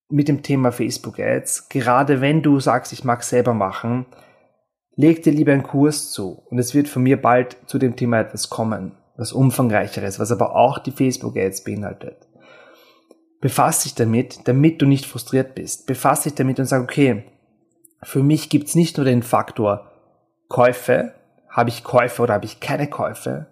mit 0.10 0.28
dem 0.28 0.42
Thema 0.42 0.72
Facebook 0.72 1.20
Ads, 1.20 1.70
gerade 1.70 2.20
wenn 2.20 2.42
du 2.42 2.60
sagst, 2.60 2.94
ich 2.94 3.04
mag 3.04 3.24
selber 3.24 3.54
machen, 3.54 4.08
leg 4.96 5.22
dir 5.22 5.32
lieber 5.32 5.52
einen 5.52 5.62
Kurs 5.62 6.12
zu. 6.12 6.44
Und 6.50 6.58
es 6.58 6.74
wird 6.74 6.88
von 6.88 7.04
mir 7.04 7.22
bald 7.22 7.58
zu 7.68 7.78
dem 7.78 7.96
Thema 7.96 8.20
etwas 8.20 8.50
kommen, 8.50 8.94
was 9.18 9.34
umfangreicheres, 9.34 10.20
was 10.20 10.32
aber 10.32 10.56
auch 10.56 10.80
die 10.80 10.92
Facebook 10.92 11.38
Ads 11.38 11.64
beinhaltet. 11.64 12.28
Befass 13.40 13.84
dich 13.84 13.94
damit, 13.94 14.48
damit 14.48 14.82
du 14.82 14.88
nicht 14.88 15.06
frustriert 15.06 15.54
bist. 15.54 15.86
Befass 15.86 16.24
dich 16.24 16.34
damit 16.34 16.60
und 16.60 16.66
sag, 16.66 16.82
okay, 16.82 17.24
für 18.02 18.24
mich 18.24 18.50
gibt's 18.50 18.74
nicht 18.74 18.98
nur 18.98 19.06
den 19.06 19.22
Faktor 19.22 19.92
Käufe, 20.48 21.14
habe 21.50 21.70
ich 21.70 21.84
Käufe 21.84 22.24
oder 22.24 22.34
habe 22.34 22.46
ich 22.46 22.60
keine 22.60 22.88
Käufe, 22.88 23.46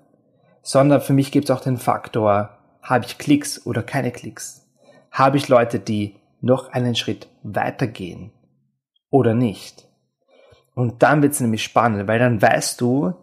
sondern 0.63 1.01
für 1.01 1.13
mich 1.13 1.31
gibt's 1.31 1.51
auch 1.51 1.61
den 1.61 1.77
Faktor, 1.77 2.57
habe 2.83 3.05
ich 3.05 3.17
Klicks 3.17 3.65
oder 3.65 3.81
keine 3.81 4.11
Klicks. 4.11 4.69
Habe 5.11 5.37
ich 5.37 5.47
Leute, 5.47 5.79
die 5.79 6.17
noch 6.41 6.71
einen 6.71 6.95
Schritt 6.95 7.29
weitergehen 7.41 8.31
oder 9.09 9.33
nicht. 9.33 9.87
Und 10.75 11.01
dann 11.01 11.21
wird 11.21 11.33
es 11.33 11.39
nämlich 11.39 11.63
spannend, 11.63 12.07
weil 12.07 12.19
dann 12.19 12.41
weißt 12.41 12.79
du, 12.81 13.13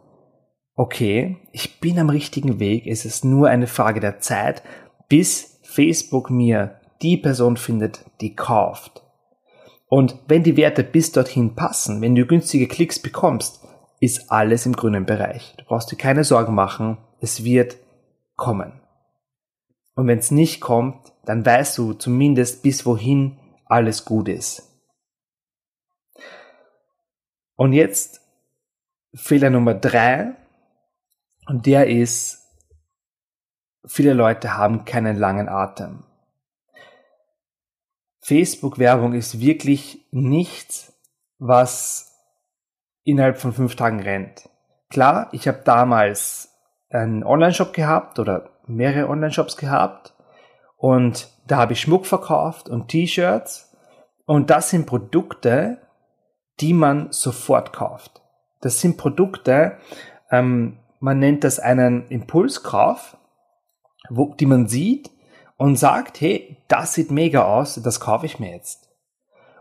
okay, 0.74 1.36
ich 1.52 1.80
bin 1.80 1.98
am 1.98 2.08
richtigen 2.08 2.58
Weg, 2.58 2.86
es 2.86 3.04
ist 3.04 3.24
nur 3.24 3.48
eine 3.48 3.66
Frage 3.66 4.00
der 4.00 4.20
Zeit, 4.20 4.62
bis 5.08 5.60
Facebook 5.62 6.30
mir 6.30 6.80
die 7.02 7.16
Person 7.16 7.56
findet, 7.56 8.04
die 8.20 8.34
kauft. 8.34 9.02
Und 9.88 10.16
wenn 10.28 10.44
die 10.44 10.56
Werte 10.56 10.84
bis 10.84 11.12
dorthin 11.12 11.54
passen, 11.56 12.00
wenn 12.00 12.14
du 12.14 12.24
günstige 12.24 12.68
Klicks 12.68 13.00
bekommst, 13.00 13.60
ist 13.98 14.30
alles 14.30 14.64
im 14.64 14.74
grünen 14.74 15.04
Bereich. 15.04 15.54
Du 15.58 15.64
brauchst 15.64 15.90
dir 15.90 15.96
keine 15.96 16.24
Sorgen 16.24 16.54
machen, 16.54 16.96
es 17.20 17.44
wird 17.44 17.76
kommen. 18.36 18.80
Und 20.00 20.06
wenn 20.06 20.18
es 20.18 20.30
nicht 20.30 20.62
kommt, 20.62 21.12
dann 21.26 21.44
weißt 21.44 21.76
du 21.76 21.92
zumindest 21.92 22.62
bis 22.62 22.86
wohin 22.86 23.38
alles 23.66 24.06
gut 24.06 24.30
ist. 24.30 24.66
Und 27.54 27.74
jetzt 27.74 28.22
Fehler 29.12 29.50
Nummer 29.50 29.74
drei, 29.74 30.36
und 31.48 31.66
der 31.66 31.88
ist, 31.88 32.48
viele 33.84 34.14
Leute 34.14 34.56
haben 34.56 34.86
keinen 34.86 35.18
langen 35.18 35.50
Atem. 35.50 36.04
Facebook-Werbung 38.20 39.12
ist 39.12 39.38
wirklich 39.38 40.08
nichts, 40.12 40.98
was 41.36 42.10
innerhalb 43.04 43.36
von 43.36 43.52
fünf 43.52 43.76
Tagen 43.76 44.00
rennt. 44.00 44.48
Klar, 44.88 45.28
ich 45.32 45.46
habe 45.46 45.60
damals 45.62 46.56
einen 46.88 47.22
Online-Shop 47.22 47.74
gehabt 47.74 48.18
oder 48.18 48.59
mehrere 48.70 49.08
Online-Shops 49.08 49.56
gehabt 49.56 50.14
und 50.76 51.28
da 51.46 51.58
habe 51.58 51.72
ich 51.72 51.80
Schmuck 51.80 52.06
verkauft 52.06 52.68
und 52.68 52.88
T-Shirts 52.88 53.76
und 54.26 54.50
das 54.50 54.70
sind 54.70 54.86
Produkte, 54.86 55.78
die 56.60 56.72
man 56.72 57.10
sofort 57.10 57.72
kauft. 57.72 58.22
Das 58.60 58.80
sind 58.80 58.96
Produkte, 58.96 59.78
ähm, 60.30 60.78
man 61.00 61.18
nennt 61.18 61.44
das 61.44 61.58
einen 61.58 62.06
Impulskauf, 62.08 63.16
wo, 64.08 64.34
die 64.34 64.46
man 64.46 64.68
sieht 64.68 65.10
und 65.56 65.76
sagt, 65.76 66.20
hey, 66.20 66.58
das 66.68 66.94
sieht 66.94 67.10
mega 67.10 67.44
aus, 67.44 67.80
das 67.82 68.00
kaufe 68.00 68.26
ich 68.26 68.38
mir 68.38 68.52
jetzt. 68.52 68.88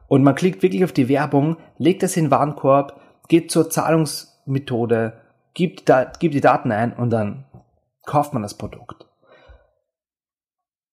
Und 0.07 0.23
man 0.23 0.35
klickt 0.35 0.63
wirklich 0.63 0.83
auf 0.83 0.91
die 0.91 1.07
Werbung, 1.07 1.57
legt 1.77 2.03
das 2.03 2.17
in 2.17 2.25
den 2.25 2.31
Warenkorb, 2.31 2.99
geht 3.27 3.51
zur 3.51 3.69
Zahlungsmethode, 3.69 5.21
gibt, 5.53 5.87
da, 5.87 6.05
gibt 6.05 6.33
die 6.33 6.41
Daten 6.41 6.71
ein 6.71 6.93
und 6.93 7.09
dann 7.09 7.45
kauft 8.09 8.33
man 8.33 8.41
das 8.41 8.55
Produkt. 8.55 9.05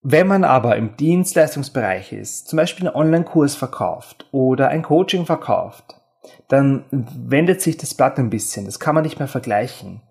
Wenn 0.03 0.27
man 0.29 0.45
aber 0.45 0.77
im 0.77 0.97
Dienstleistungsbereich 0.97 2.13
ist, 2.13 2.47
zum 2.49 2.59
Beispiel 2.59 2.87
einen 2.87 2.97
Online-Kurs 2.97 3.57
verkauft 3.57 4.29
oder 4.31 4.69
ein 4.69 4.83
Coaching 4.83 5.25
verkauft, 5.25 6.01
dann 6.49 6.85
wendet 6.91 7.63
sich 7.63 7.79
das 7.79 7.95
Blatt 7.95 8.19
ein 8.19 8.31
bisschen. 8.31 8.67
Das 8.67 8.79
kann 8.79 8.95
man 8.95 9.03
nicht 9.03 9.19
mehr 9.19 9.29
vergleichen. 9.29 10.03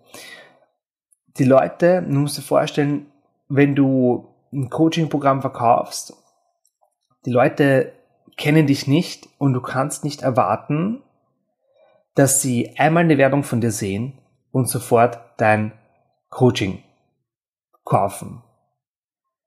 Die 1.38 1.44
Leute, 1.44 2.02
du 2.02 2.18
musst 2.18 2.36
dir 2.36 2.42
vorstellen, 2.42 3.06
wenn 3.48 3.74
du 3.76 4.28
ein 4.52 4.68
Coaching-Programm 4.68 5.40
verkaufst, 5.40 6.12
die 7.24 7.30
Leute 7.30 7.92
kennen 8.36 8.66
dich 8.66 8.86
nicht 8.86 9.28
und 9.38 9.52
du 9.52 9.60
kannst 9.60 10.02
nicht 10.02 10.22
erwarten, 10.22 11.02
dass 12.16 12.42
sie 12.42 12.76
einmal 12.76 13.04
eine 13.04 13.16
Werbung 13.16 13.44
von 13.44 13.60
dir 13.60 13.70
sehen 13.70 14.18
und 14.50 14.68
sofort 14.68 15.20
dein 15.36 15.72
Coaching 16.30 16.82
kaufen. 17.86 18.42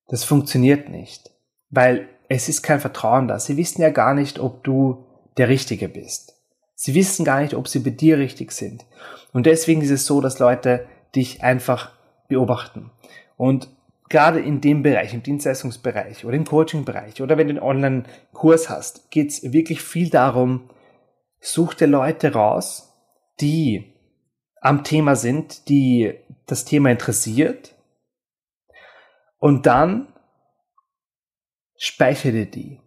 Das 0.08 0.24
funktioniert 0.24 0.90
nicht, 0.90 1.30
weil 1.70 2.10
es 2.28 2.50
ist 2.50 2.64
kein 2.64 2.80
Vertrauen 2.80 3.28
da. 3.28 3.38
Sie 3.38 3.58
wissen 3.58 3.82
ja 3.82 3.92
gar 3.92 4.16
nicht, 4.16 4.40
ob 4.40 4.64
du 4.64 5.06
der 5.38 5.50
Richtige 5.50 5.88
bist. 5.88 6.36
Sie 6.74 6.96
wissen 6.96 7.26
gar 7.26 7.42
nicht, 7.42 7.54
ob 7.54 7.68
sie 7.68 7.80
bei 7.80 7.92
dir 7.92 8.18
richtig 8.18 8.52
sind. 8.52 8.86
Und 9.34 9.46
deswegen 9.46 9.82
ist 9.82 9.92
es 9.92 10.06
so, 10.06 10.22
dass 10.22 10.40
Leute 10.40 10.88
dich 11.16 11.44
einfach 11.44 11.92
beobachten. 12.28 12.90
Und 13.38 13.70
gerade 14.10 14.40
in 14.40 14.62
dem 14.62 14.82
Bereich, 14.82 15.14
im 15.14 15.22
Dienstleistungsbereich 15.22 16.26
oder 16.26 16.36
im 16.36 16.46
Coaching-Bereich 16.46 17.22
oder 17.22 17.38
wenn 17.38 17.48
du 17.48 17.54
einen 17.54 17.64
Online-Kurs 17.64 18.70
hast, 18.70 19.12
geht 19.12 19.30
es 19.30 19.52
wirklich 19.52 19.82
viel 19.82 20.10
darum, 20.10 20.70
such 21.42 21.74
dir 21.74 21.88
Leute 21.88 22.34
raus, 22.34 22.94
die 23.42 23.94
am 24.62 24.84
Thema 24.84 25.16
sind, 25.16 25.70
die 25.70 26.14
das 26.46 26.66
Thema 26.66 26.90
interessiert 26.90 27.76
und 29.40 29.66
dann 29.66 30.08
speichere 31.78 32.46
die. 32.46 32.80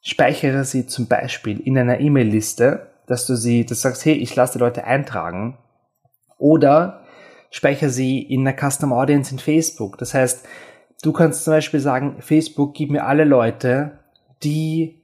Speichere 0.00 0.64
sie 0.64 0.86
zum 0.86 1.08
Beispiel 1.08 1.60
in 1.60 1.76
einer 1.76 2.00
E-Mail-Liste, 2.00 2.90
dass 3.06 3.26
du 3.26 3.34
sie, 3.34 3.66
das 3.66 3.82
sagst, 3.82 4.04
hey, 4.04 4.14
ich 4.14 4.34
lasse 4.36 4.54
die 4.54 4.58
Leute 4.60 4.84
eintragen. 4.84 5.58
Oder 6.38 7.04
speichere 7.50 7.90
sie 7.90 8.22
in 8.22 8.46
einer 8.46 8.56
Custom 8.56 8.92
Audience 8.92 9.32
in 9.32 9.38
Facebook. 9.38 9.98
Das 9.98 10.14
heißt, 10.14 10.46
du 11.02 11.12
kannst 11.12 11.44
zum 11.44 11.54
Beispiel 11.54 11.80
sagen, 11.80 12.16
Facebook, 12.20 12.74
gib 12.74 12.90
mir 12.90 13.04
alle 13.04 13.24
Leute, 13.24 13.98
die 14.42 15.02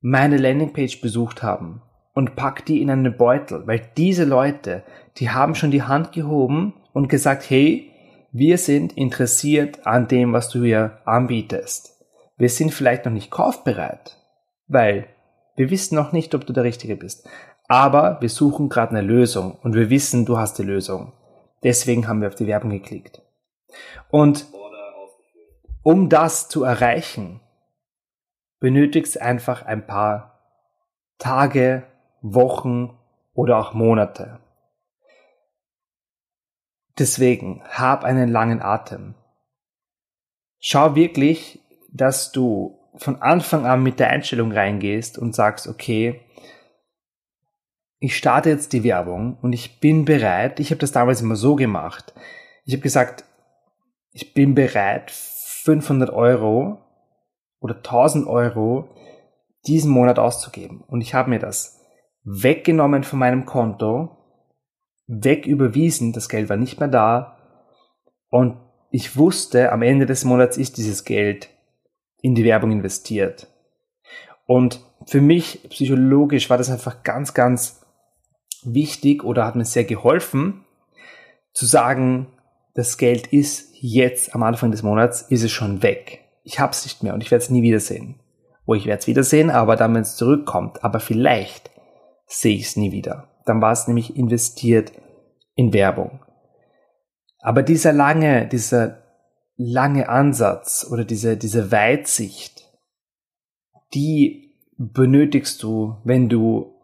meine 0.00 0.36
Landingpage 0.36 1.00
besucht 1.00 1.42
haben 1.42 1.82
und 2.14 2.34
pack 2.34 2.66
die 2.66 2.82
in 2.82 2.90
einen 2.90 3.16
Beutel, 3.16 3.66
weil 3.66 3.80
diese 3.96 4.24
Leute, 4.24 4.82
die 5.18 5.30
haben 5.30 5.54
schon 5.54 5.70
die 5.70 5.84
Hand 5.84 6.12
gehoben 6.12 6.74
und 6.92 7.08
gesagt, 7.08 7.48
hey, 7.48 7.91
wir 8.32 8.56
sind 8.56 8.94
interessiert 8.96 9.86
an 9.86 10.08
dem, 10.08 10.32
was 10.32 10.48
du 10.48 10.62
hier 10.62 10.98
anbietest. 11.04 12.02
Wir 12.38 12.48
sind 12.48 12.72
vielleicht 12.72 13.04
noch 13.04 13.12
nicht 13.12 13.30
kaufbereit, 13.30 14.18
weil 14.66 15.06
wir 15.54 15.70
wissen 15.70 15.96
noch 15.96 16.12
nicht, 16.12 16.34
ob 16.34 16.46
du 16.46 16.54
der 16.54 16.64
Richtige 16.64 16.96
bist. 16.96 17.28
Aber 17.68 18.20
wir 18.22 18.30
suchen 18.30 18.70
gerade 18.70 18.96
eine 18.96 19.06
Lösung 19.06 19.58
und 19.62 19.74
wir 19.74 19.90
wissen, 19.90 20.24
du 20.24 20.38
hast 20.38 20.58
die 20.58 20.62
Lösung. 20.62 21.12
Deswegen 21.62 22.08
haben 22.08 22.22
wir 22.22 22.28
auf 22.28 22.34
die 22.34 22.46
Werbung 22.46 22.70
geklickt. 22.70 23.22
Und 24.10 24.46
um 25.82 26.08
das 26.08 26.48
zu 26.48 26.64
erreichen, 26.64 27.40
benötigst 28.60 29.20
einfach 29.20 29.66
ein 29.66 29.86
paar 29.86 30.40
Tage, 31.18 31.84
Wochen 32.22 32.98
oder 33.34 33.58
auch 33.58 33.74
Monate. 33.74 34.40
Deswegen 37.02 37.60
hab 37.68 38.04
einen 38.04 38.28
langen 38.28 38.62
Atem. 38.62 39.16
Schau 40.60 40.94
wirklich, 40.94 41.58
dass 41.92 42.30
du 42.30 42.78
von 42.94 43.20
Anfang 43.20 43.66
an 43.66 43.82
mit 43.82 43.98
der 43.98 44.10
Einstellung 44.10 44.52
reingehst 44.52 45.18
und 45.18 45.34
sagst, 45.34 45.66
okay, 45.66 46.20
ich 47.98 48.16
starte 48.16 48.50
jetzt 48.50 48.72
die 48.72 48.84
Werbung 48.84 49.36
und 49.42 49.52
ich 49.52 49.80
bin 49.80 50.04
bereit. 50.04 50.60
Ich 50.60 50.70
habe 50.70 50.78
das 50.78 50.92
damals 50.92 51.20
immer 51.20 51.34
so 51.34 51.56
gemacht. 51.56 52.14
Ich 52.66 52.74
habe 52.74 52.84
gesagt, 52.84 53.24
ich 54.12 54.32
bin 54.32 54.54
bereit, 54.54 55.10
500 55.10 56.08
Euro 56.10 56.78
oder 57.58 57.74
1000 57.78 58.28
Euro 58.28 58.94
diesen 59.66 59.90
Monat 59.90 60.20
auszugeben. 60.20 60.84
Und 60.86 61.00
ich 61.00 61.14
habe 61.14 61.30
mir 61.30 61.40
das 61.40 61.80
weggenommen 62.22 63.02
von 63.02 63.18
meinem 63.18 63.44
Konto, 63.44 64.21
wegüberwiesen, 65.06 66.12
das 66.12 66.28
Geld 66.28 66.48
war 66.48 66.56
nicht 66.56 66.80
mehr 66.80 66.88
da. 66.88 67.38
Und 68.30 68.56
ich 68.90 69.16
wusste, 69.16 69.72
am 69.72 69.82
Ende 69.82 70.06
des 70.06 70.24
Monats 70.24 70.56
ist 70.56 70.76
dieses 70.76 71.04
Geld 71.04 71.48
in 72.20 72.34
die 72.34 72.44
Werbung 72.44 72.70
investiert. 72.70 73.48
Und 74.46 74.80
für 75.06 75.20
mich 75.20 75.66
psychologisch 75.70 76.50
war 76.50 76.58
das 76.58 76.70
einfach 76.70 77.02
ganz, 77.02 77.34
ganz 77.34 77.84
wichtig 78.64 79.24
oder 79.24 79.44
hat 79.44 79.56
mir 79.56 79.64
sehr 79.64 79.84
geholfen, 79.84 80.64
zu 81.52 81.66
sagen, 81.66 82.28
das 82.74 82.96
Geld 82.96 83.26
ist 83.28 83.74
jetzt 83.80 84.34
am 84.34 84.42
Anfang 84.42 84.70
des 84.70 84.82
Monats, 84.82 85.22
ist 85.22 85.42
es 85.42 85.50
schon 85.50 85.82
weg. 85.82 86.20
Ich 86.44 86.60
habe 86.60 86.72
es 86.72 86.84
nicht 86.84 87.02
mehr 87.02 87.14
und 87.14 87.22
ich 87.22 87.30
werde 87.30 87.42
es 87.42 87.50
nie 87.50 87.62
wiedersehen. 87.62 88.20
Wo 88.64 88.74
ich 88.74 88.86
werde 88.86 89.00
es 89.00 89.06
wiedersehen, 89.06 89.50
aber 89.50 89.76
dann, 89.76 89.94
wenn 89.94 90.02
es 90.02 90.16
zurückkommt, 90.16 90.84
aber 90.84 91.00
vielleicht 91.00 91.70
sehe 92.26 92.56
ich 92.56 92.62
es 92.62 92.76
nie 92.76 92.92
wieder. 92.92 93.28
Dann 93.44 93.60
war 93.60 93.72
es 93.72 93.86
nämlich 93.86 94.16
investiert 94.16 94.92
in 95.54 95.72
Werbung. 95.72 96.20
Aber 97.40 97.62
dieser 97.62 97.92
lange, 97.92 98.46
dieser 98.46 99.02
lange 99.56 100.08
Ansatz 100.08 100.86
oder 100.90 101.04
diese, 101.04 101.36
diese 101.36 101.72
Weitsicht, 101.72 102.68
die 103.94 104.54
benötigst 104.76 105.62
du, 105.62 105.96
wenn 106.04 106.28
du 106.28 106.74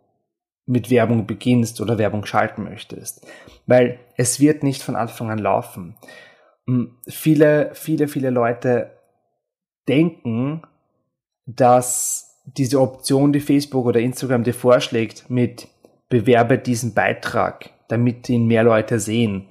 mit 0.67 0.91
Werbung 0.91 1.27
beginnst 1.27 1.81
oder 1.81 1.97
Werbung 1.97 2.27
schalten 2.27 2.65
möchtest. 2.65 3.27
Weil 3.67 3.99
es 4.17 4.39
wird 4.39 4.63
nicht 4.63 4.83
von 4.83 4.97
Anfang 4.97 5.31
an 5.31 5.39
laufen. 5.39 5.97
Hm, 6.67 6.97
viele, 7.09 7.71
viele, 7.73 8.07
viele 8.07 8.31
Leute 8.31 8.91
denken, 9.89 10.63
dass 11.47 12.43
diese 12.45 12.81
Option, 12.81 13.33
die 13.33 13.41
Facebook 13.41 13.87
oder 13.87 14.01
Instagram 14.01 14.45
dir 14.45 14.55
vorschlägt, 14.55 15.31
mit 15.31 15.69
bewerbe 16.09 16.59
diesen 16.59 16.95
Beitrag, 16.95 17.71
damit 17.89 18.29
ihn 18.29 18.47
mehr 18.47 18.63
Leute 18.63 19.01
sehen, 19.01 19.49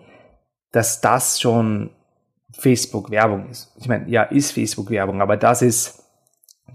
dass 0.72 1.02
das 1.02 1.40
schon 1.40 1.92
Facebook 2.52 3.12
Werbung 3.12 3.50
ist. 3.50 3.74
Ich 3.80 3.88
meine, 3.88 4.10
ja, 4.10 4.24
ist 4.24 4.52
Facebook 4.52 4.90
Werbung, 4.90 5.22
aber 5.22 5.38
das 5.38 5.62
ist 5.62 6.04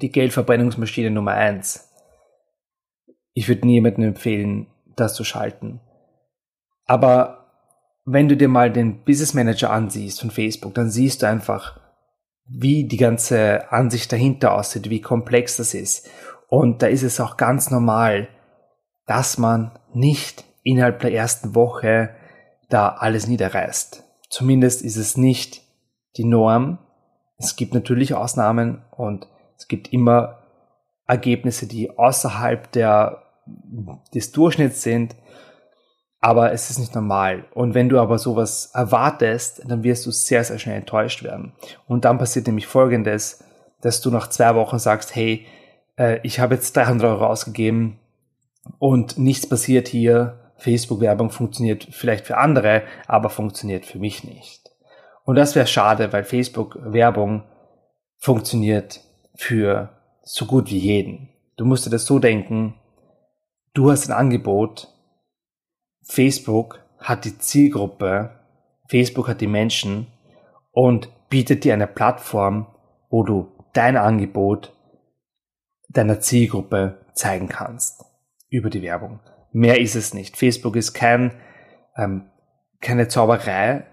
die 0.00 0.10
Geldverbrennungsmaschine 0.10 1.10
Nummer 1.10 1.32
eins. 1.32 1.88
Ich 3.34 3.48
würde 3.48 3.66
niemandem 3.66 4.04
empfehlen, 4.04 4.66
das 4.96 5.14
zu 5.14 5.24
schalten. 5.24 5.80
Aber 6.86 7.42
wenn 8.04 8.28
du 8.28 8.36
dir 8.36 8.48
mal 8.48 8.70
den 8.70 9.04
Business 9.04 9.34
Manager 9.34 9.70
ansiehst 9.70 10.20
von 10.20 10.30
Facebook, 10.30 10.74
dann 10.74 10.90
siehst 10.90 11.22
du 11.22 11.28
einfach, 11.28 11.80
wie 12.46 12.84
die 12.84 12.96
ganze 12.96 13.70
Ansicht 13.72 14.12
dahinter 14.12 14.54
aussieht, 14.54 14.90
wie 14.90 15.00
komplex 15.00 15.56
das 15.56 15.74
ist. 15.74 16.08
Und 16.48 16.82
da 16.82 16.88
ist 16.88 17.02
es 17.02 17.20
auch 17.20 17.36
ganz 17.36 17.70
normal, 17.70 18.28
dass 19.06 19.38
man 19.38 19.72
nicht 19.92 20.44
innerhalb 20.62 21.00
der 21.00 21.12
ersten 21.12 21.54
Woche 21.54 22.10
da 22.68 22.88
alles 22.88 23.26
niederreißt. 23.26 24.04
Zumindest 24.30 24.82
ist 24.82 24.96
es 24.96 25.16
nicht 25.16 25.62
die 26.16 26.24
Norm. 26.24 26.78
Es 27.38 27.56
gibt 27.56 27.74
natürlich 27.74 28.14
Ausnahmen 28.14 28.82
und 28.92 29.26
es 29.58 29.68
gibt 29.68 29.92
immer 29.92 30.38
Ergebnisse, 31.06 31.66
die 31.66 31.98
außerhalb 31.98 32.70
der, 32.72 33.22
des 34.14 34.32
Durchschnitts 34.32 34.82
sind, 34.82 35.16
aber 36.20 36.52
es 36.52 36.70
ist 36.70 36.78
nicht 36.78 36.94
normal. 36.94 37.44
Und 37.52 37.74
wenn 37.74 37.88
du 37.88 37.98
aber 37.98 38.18
sowas 38.18 38.70
erwartest, 38.72 39.62
dann 39.66 39.82
wirst 39.82 40.06
du 40.06 40.12
sehr, 40.12 40.44
sehr 40.44 40.58
schnell 40.58 40.76
enttäuscht 40.76 41.24
werden. 41.24 41.52
Und 41.86 42.04
dann 42.04 42.18
passiert 42.18 42.46
nämlich 42.46 42.68
Folgendes, 42.68 43.44
dass 43.80 44.00
du 44.00 44.10
nach 44.10 44.28
zwei 44.28 44.54
Wochen 44.54 44.78
sagst, 44.78 45.14
hey, 45.16 45.46
äh, 45.98 46.20
ich 46.22 46.38
habe 46.38 46.54
jetzt 46.54 46.76
300 46.76 47.10
Euro 47.10 47.26
ausgegeben 47.26 47.98
und 48.78 49.18
nichts 49.18 49.48
passiert 49.48 49.88
hier. 49.88 50.38
Facebook-Werbung 50.56 51.30
funktioniert 51.30 51.88
vielleicht 51.90 52.26
für 52.26 52.38
andere, 52.38 52.82
aber 53.06 53.30
funktioniert 53.30 53.84
für 53.84 53.98
mich 53.98 54.22
nicht. 54.24 54.70
Und 55.24 55.36
das 55.36 55.54
wäre 55.54 55.66
schade, 55.66 56.12
weil 56.12 56.24
Facebook-Werbung 56.24 57.44
funktioniert 58.18 59.00
für 59.34 59.90
so 60.22 60.46
gut 60.46 60.70
wie 60.70 60.78
jeden. 60.78 61.30
Du 61.56 61.64
musst 61.64 61.86
dir 61.86 61.90
das 61.90 62.06
so 62.06 62.18
denken, 62.18 62.74
du 63.74 63.90
hast 63.90 64.08
ein 64.08 64.16
Angebot, 64.16 64.88
Facebook 66.04 66.80
hat 66.98 67.24
die 67.24 67.38
Zielgruppe, 67.38 68.30
Facebook 68.88 69.28
hat 69.28 69.40
die 69.40 69.48
Menschen 69.48 70.06
und 70.70 71.08
bietet 71.28 71.64
dir 71.64 71.74
eine 71.74 71.88
Plattform, 71.88 72.66
wo 73.10 73.24
du 73.24 73.48
dein 73.72 73.96
Angebot 73.96 74.72
deiner 75.88 76.20
Zielgruppe 76.20 77.04
zeigen 77.14 77.48
kannst 77.48 78.11
über 78.52 78.70
die 78.70 78.82
Werbung. 78.82 79.18
Mehr 79.52 79.80
ist 79.80 79.96
es 79.96 80.14
nicht. 80.14 80.36
Facebook 80.36 80.76
ist 80.76 80.92
kein, 80.92 81.32
ähm, 81.96 82.26
keine 82.80 83.08
Zauberei 83.08 83.84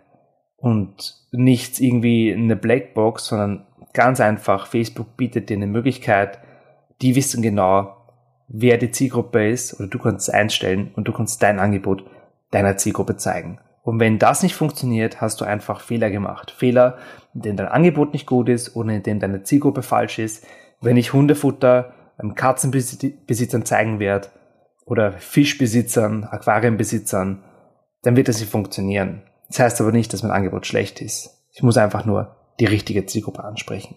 und 0.57 1.15
nichts 1.31 1.79
irgendwie 1.79 2.33
eine 2.33 2.55
Blackbox, 2.55 3.27
sondern 3.27 3.65
ganz 3.93 4.19
einfach, 4.19 4.67
Facebook 4.67 5.15
bietet 5.15 5.49
dir 5.49 5.55
eine 5.55 5.67
Möglichkeit, 5.67 6.39
die 7.01 7.15
wissen 7.15 7.41
genau, 7.41 7.95
wer 8.49 8.77
die 8.77 8.91
Zielgruppe 8.91 9.47
ist, 9.47 9.79
oder 9.79 9.87
du 9.87 9.97
kannst 9.97 10.27
es 10.27 10.33
einstellen 10.33 10.91
und 10.95 11.07
du 11.07 11.13
kannst 11.13 11.41
dein 11.41 11.59
Angebot 11.59 12.03
deiner 12.51 12.77
Zielgruppe 12.77 13.15
zeigen. 13.15 13.59
Und 13.83 13.99
wenn 13.99 14.19
das 14.19 14.43
nicht 14.43 14.55
funktioniert, 14.55 15.21
hast 15.21 15.39
du 15.39 15.45
einfach 15.45 15.79
Fehler 15.79 16.09
gemacht. 16.09 16.51
Fehler, 16.51 16.97
in 17.33 17.41
denen 17.41 17.57
dein 17.57 17.67
Angebot 17.67 18.11
nicht 18.11 18.27
gut 18.27 18.49
ist 18.49 18.75
oder 18.75 18.91
in 18.91 19.03
denen 19.03 19.19
deine 19.21 19.43
Zielgruppe 19.43 19.83
falsch 19.83 20.19
ist. 20.19 20.45
Wenn 20.81 20.97
ich 20.97 21.13
Hundefutter 21.13 21.93
Katzenbesitzern 22.35 23.65
zeigen 23.65 23.99
werde 23.99 24.27
oder 24.89 25.13
Fischbesitzern, 25.13 26.23
Aquarienbesitzern, 26.23 27.43
dann 28.01 28.15
wird 28.15 28.27
das 28.27 28.39
nicht 28.39 28.49
funktionieren. 28.49 29.21
Das 29.47 29.59
heißt 29.59 29.81
aber 29.81 29.91
nicht, 29.91 30.11
dass 30.11 30.23
mein 30.23 30.31
Angebot 30.31 30.65
schlecht 30.65 30.99
ist. 30.99 31.37
Ich 31.51 31.61
muss 31.61 31.77
einfach 31.77 32.05
nur 32.05 32.35
die 32.59 32.65
richtige 32.65 33.05
Zielgruppe 33.05 33.43
ansprechen. 33.43 33.95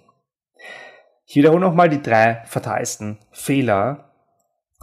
Ich 1.25 1.37
wiederhole 1.37 1.61
nochmal 1.61 1.89
die 1.89 2.03
drei 2.03 2.43
fatalsten 2.45 3.19
Fehler. 3.31 4.11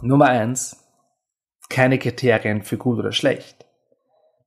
Nummer 0.02 0.26
eins, 0.26 0.84
keine 1.68 1.98
Kriterien 1.98 2.62
für 2.62 2.76
gut 2.76 2.98
oder 2.98 3.12
schlecht. 3.12 3.66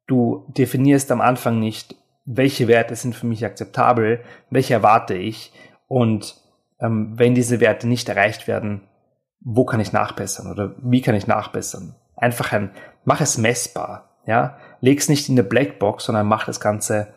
Du 0.06 0.45
definierst 0.49 1.12
am 1.12 1.21
Anfang 1.21 1.60
nicht, 1.60 1.95
welche 2.26 2.67
Werte 2.67 2.95
sind 2.95 3.15
für 3.15 3.26
mich 3.26 3.45
akzeptabel, 3.45 4.21
welche 4.49 4.73
erwarte 4.73 5.13
ich 5.13 5.54
und 5.88 6.36
ähm, 6.82 7.13
wenn 7.17 7.36
diese 7.36 7.62
Werte 7.62 7.88
nicht 7.88 8.10
erreicht 8.10 8.47
werden, 8.47 8.82
wo 9.43 9.65
kann 9.65 9.79
ich 9.79 9.93
nachbessern 9.93 10.49
oder 10.49 10.75
wie 10.82 11.01
kann 11.01 11.15
ich 11.15 11.27
nachbessern? 11.27 11.95
Einfach 12.15 12.51
ein, 12.51 12.71
mach 13.03 13.21
es 13.21 13.38
messbar, 13.38 14.10
ja, 14.25 14.58
leg 14.79 14.99
es 14.99 15.10
nicht 15.10 15.29
in 15.29 15.36
der 15.36 15.43
Blackbox, 15.43 16.06
sondern 16.06 16.27
mach 16.27 16.45
das 16.45 16.60
Ganze, 16.60 17.13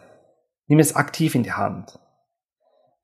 nimm 0.67 0.79
es 0.79 0.97
aktiv 0.97 1.35
in 1.35 1.43
die 1.43 1.53
Hand. 1.53 1.99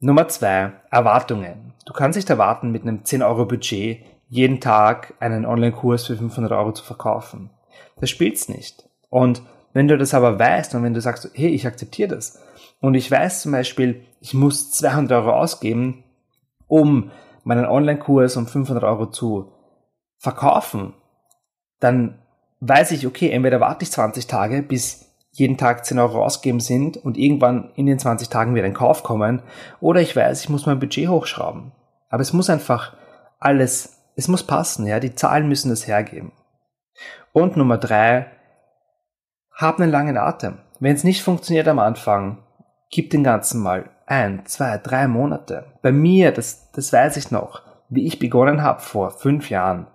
Nummer 0.01 0.27
zwei, 0.27 0.73
Erwartungen. 0.91 1.75
Du 1.87 1.93
kannst 1.93 2.17
nicht 2.17 2.29
erwarten, 2.29 2.73
mit 2.73 2.83
einem 2.83 3.05
10 3.05 3.23
Euro 3.23 3.47
Budget 3.47 4.05
jeden 4.29 4.61
Tag 4.61 5.15
einen 5.21 5.47
Online-Kurs 5.47 6.07
für 6.07 6.17
500 6.17 6.51
Euro 6.53 6.73
zu 6.73 6.83
verkaufen. 6.83 7.51
Das 8.01 8.11
spielt's 8.11 8.49
nicht. 8.49 8.89
Und 9.11 9.43
wenn 9.73 9.89
du 9.89 9.97
das 9.97 10.15
aber 10.15 10.39
weißt 10.39 10.75
und 10.75 10.83
wenn 10.83 10.95
du 10.95 11.01
sagst, 11.01 11.31
hey, 11.35 11.51
ich 11.51 11.67
akzeptiere 11.67 12.17
das 12.17 12.43
und 12.81 12.95
ich 12.95 13.11
weiß 13.11 13.43
zum 13.43 13.53
Beispiel, 13.53 14.05
ich 14.21 14.35
muss 14.35 14.73
200 14.73 15.13
Euro 15.13 15.33
ausgeben, 15.35 16.03
um 16.67 17.11
meinen 17.45 17.67
Online-Kurs 17.67 18.37
um 18.37 18.47
500 18.47 18.85
Euro 18.85 19.07
zu 19.07 19.53
verkaufen, 20.19 20.95
dann 21.81 22.19
weiß 22.61 22.93
ich, 22.93 23.07
okay, 23.07 23.31
entweder 23.31 23.61
warte 23.61 23.83
ich 23.83 23.91
20 23.91 24.27
Tage, 24.27 24.63
bis 24.63 25.09
jeden 25.33 25.57
Tag 25.57 25.85
10 25.85 25.99
Euro 25.99 26.25
ausgeben 26.25 26.61
sind 26.61 26.97
und 26.97 27.17
irgendwann 27.17 27.71
in 27.75 27.87
den 27.87 27.99
20 27.99 28.29
Tagen 28.29 28.55
wird 28.55 28.65
ein 28.65 28.75
Kauf 28.75 29.03
kommen. 29.03 29.43
Oder 29.81 30.01
ich 30.01 30.15
weiß, 30.15 30.43
ich 30.43 30.49
muss 30.49 30.67
mein 30.67 30.79
Budget 30.79 31.09
hochschrauben. 31.09 31.73
Aber 32.09 32.21
es 32.21 32.33
muss 32.33 32.51
einfach 32.51 32.95
alles, 33.39 33.99
es 34.15 34.29
muss 34.29 34.47
passen, 34.47 34.87
ja, 34.87 35.01
die 35.01 35.15
Zahlen 35.15 35.49
müssen 35.49 35.71
das 35.71 35.87
hergeben. 35.87 36.33
Und 37.33 37.57
Nummer 37.57 37.79
drei, 37.79 38.27
hab 39.51 39.81
einen 39.81 39.91
langen 39.91 40.19
Atem. 40.19 40.59
Wenn 40.81 40.95
es 40.95 41.05
nicht 41.05 41.23
funktioniert 41.23 41.67
am 41.69 41.79
Anfang, 41.79 42.39
gib 42.93 43.11
den 43.11 43.25
ganzen 43.25 43.61
mal 43.61 43.91
ein, 44.07 44.47
zwei, 44.47 44.79
drei 44.79 45.09
Monate. 45.09 45.65
Bei 45.83 45.91
mir, 45.91 46.31
das, 46.31 46.71
das 46.73 46.93
weiß 46.93 47.17
ich 47.17 47.33
noch, 47.33 47.63
wie 47.89 48.07
ich 48.07 48.21
begonnen 48.21 48.63
habe 48.63 48.81
vor 48.81 49.11
fünf 49.11 49.51
Jahren. 49.51 49.89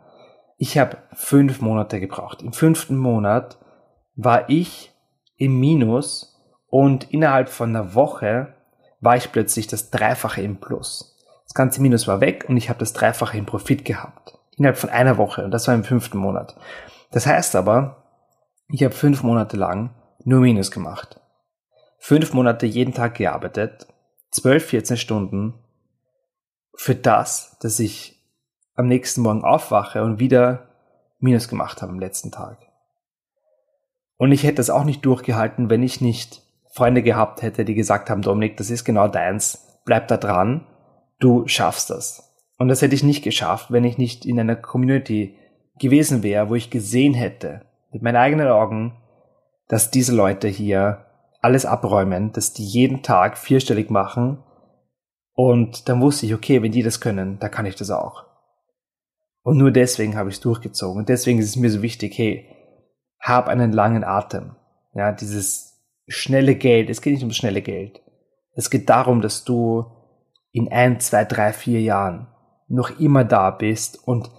Ich 0.58 0.78
habe 0.78 0.98
fünf 1.14 1.62
Monate 1.62 2.00
gebraucht. 2.00 2.42
Im 2.42 2.52
fünften 2.52 2.98
Monat 2.98 3.58
war 4.16 4.50
ich 4.50 4.92
im 5.38 5.60
Minus 5.60 6.36
und 6.68 7.12
innerhalb 7.14 7.50
von 7.50 7.70
einer 7.70 7.94
Woche 7.94 8.56
war 9.00 9.16
ich 9.16 9.32
plötzlich 9.32 9.68
das 9.68 9.92
Dreifache 9.92 10.42
im 10.42 10.60
Plus. 10.60 11.16
Das 11.44 11.54
ganze 11.54 11.82
Minus 11.82 12.08
war 12.08 12.20
weg 12.20 12.46
und 12.50 12.58
ich 12.58 12.70
habe 12.70 12.80
das 12.80 12.94
Dreifache 12.94 13.38
im 13.38 13.46
Profit 13.46 13.86
gehabt. 13.86 14.40
Innerhalb 14.58 14.78
von 14.78 14.90
einer 14.90 15.18
Woche 15.18 15.46
und 15.46 15.52
das 15.52 15.68
war 15.68 15.76
im 15.76 15.84
fünften 15.84 16.18
Monat. 16.18 16.56
Das 17.12 17.28
heißt 17.28 17.56
aber, 17.56 18.04
ich 18.70 18.84
habe 18.84 18.96
fünf 18.96 19.22
Monate 19.22 19.56
lang 19.56 19.92
nur 20.26 20.42
Minus 20.42 20.72
gemacht. 20.72 21.22
Fünf 21.98 22.34
Monate 22.34 22.66
jeden 22.66 22.94
Tag 22.94 23.16
gearbeitet, 23.16 23.88
zwölf, 24.32 24.68
14 24.68 24.98
Stunden 24.98 25.54
für 26.76 26.96
das, 26.96 27.58
dass 27.60 27.80
ich 27.80 28.22
am 28.76 28.88
nächsten 28.88 29.22
Morgen 29.22 29.44
aufwache 29.44 30.04
und 30.04 30.20
wieder 30.20 30.70
Minus 31.20 31.48
gemacht 31.48 31.82
habe 31.82 31.92
am 31.92 32.00
letzten 32.00 32.32
Tag. 32.32 32.60
Und 34.18 34.32
ich 34.32 34.44
hätte 34.44 34.56
das 34.56 34.70
auch 34.70 34.84
nicht 34.84 35.06
durchgehalten, 35.06 35.70
wenn 35.70 35.82
ich 35.82 36.02
nicht 36.02 36.44
Freunde 36.72 37.02
gehabt 37.02 37.42
hätte, 37.42 37.66
die 37.66 37.74
gesagt 37.74 38.10
haben, 38.10 38.22
Dominik, 38.22 38.58
das 38.58 38.70
ist 38.70 38.84
genau 38.84 39.08
deins, 39.08 39.80
bleib 39.84 40.08
da 40.08 40.18
dran, 40.18 40.68
du 41.20 41.48
schaffst 41.48 41.90
das. 41.90 42.36
Und 42.60 42.68
das 42.68 42.82
hätte 42.82 42.96
ich 42.96 43.04
nicht 43.04 43.24
geschafft, 43.24 43.72
wenn 43.72 43.84
ich 43.84 43.98
nicht 43.98 44.26
in 44.26 44.40
einer 44.40 44.56
Community 44.56 45.36
gewesen 45.80 46.22
wäre, 46.22 46.50
wo 46.50 46.56
ich 46.56 46.70
gesehen 46.70 47.14
hätte, 47.16 47.66
mit 47.92 48.02
meinen 48.04 48.16
eigenen 48.16 48.48
Augen, 48.48 48.96
dass 49.68 49.92
diese 49.92 50.16
Leute 50.16 50.48
hier 50.48 51.07
alles 51.42 51.66
abräumen, 51.66 52.32
dass 52.32 52.54
die 52.54 52.66
jeden 52.66 53.04
Tag 53.04 53.38
vierstellig 53.38 53.90
machen. 53.90 54.44
Und 55.34 55.88
dann 55.88 56.02
wusste 56.02 56.26
ich, 56.26 56.34
okay, 56.34 56.62
wenn 56.64 56.72
die 56.72 56.84
das 56.84 57.00
können, 57.00 57.38
dann 57.40 57.52
kann 57.52 57.66
ich 57.66 57.76
das 57.76 57.92
auch. 57.92 58.26
Und 59.44 59.58
nur 59.58 59.72
deswegen 59.72 60.18
habe 60.18 60.30
ich 60.30 60.36
es 60.36 60.42
durchgezogen. 60.42 61.00
Und 61.00 61.10
deswegen 61.10 61.40
ist 61.40 61.50
es 61.50 61.56
mir 61.56 61.70
so 61.70 61.82
wichtig, 61.82 62.18
hey, 62.18 62.50
hab 63.20 63.48
einen 63.48 63.72
langen 63.72 64.04
Atem. 64.04 64.56
Ja, 64.94 65.12
dieses 65.12 65.80
schnelle 66.08 66.56
Geld, 66.56 66.90
es 66.90 67.02
geht 67.02 67.14
nicht 67.14 67.24
um 67.24 67.32
schnelle 67.32 67.62
Geld. 67.62 68.02
Es 68.56 68.70
geht 68.70 68.90
darum, 68.90 69.22
dass 69.22 69.44
du 69.44 69.86
in 70.52 70.72
ein, 70.72 71.00
zwei, 71.00 71.24
drei, 71.24 71.54
vier 71.54 71.82
Jahren 71.82 72.28
noch 72.68 73.00
immer 73.00 73.24
da 73.24 73.52
bist 73.52 74.08
und 74.08 74.32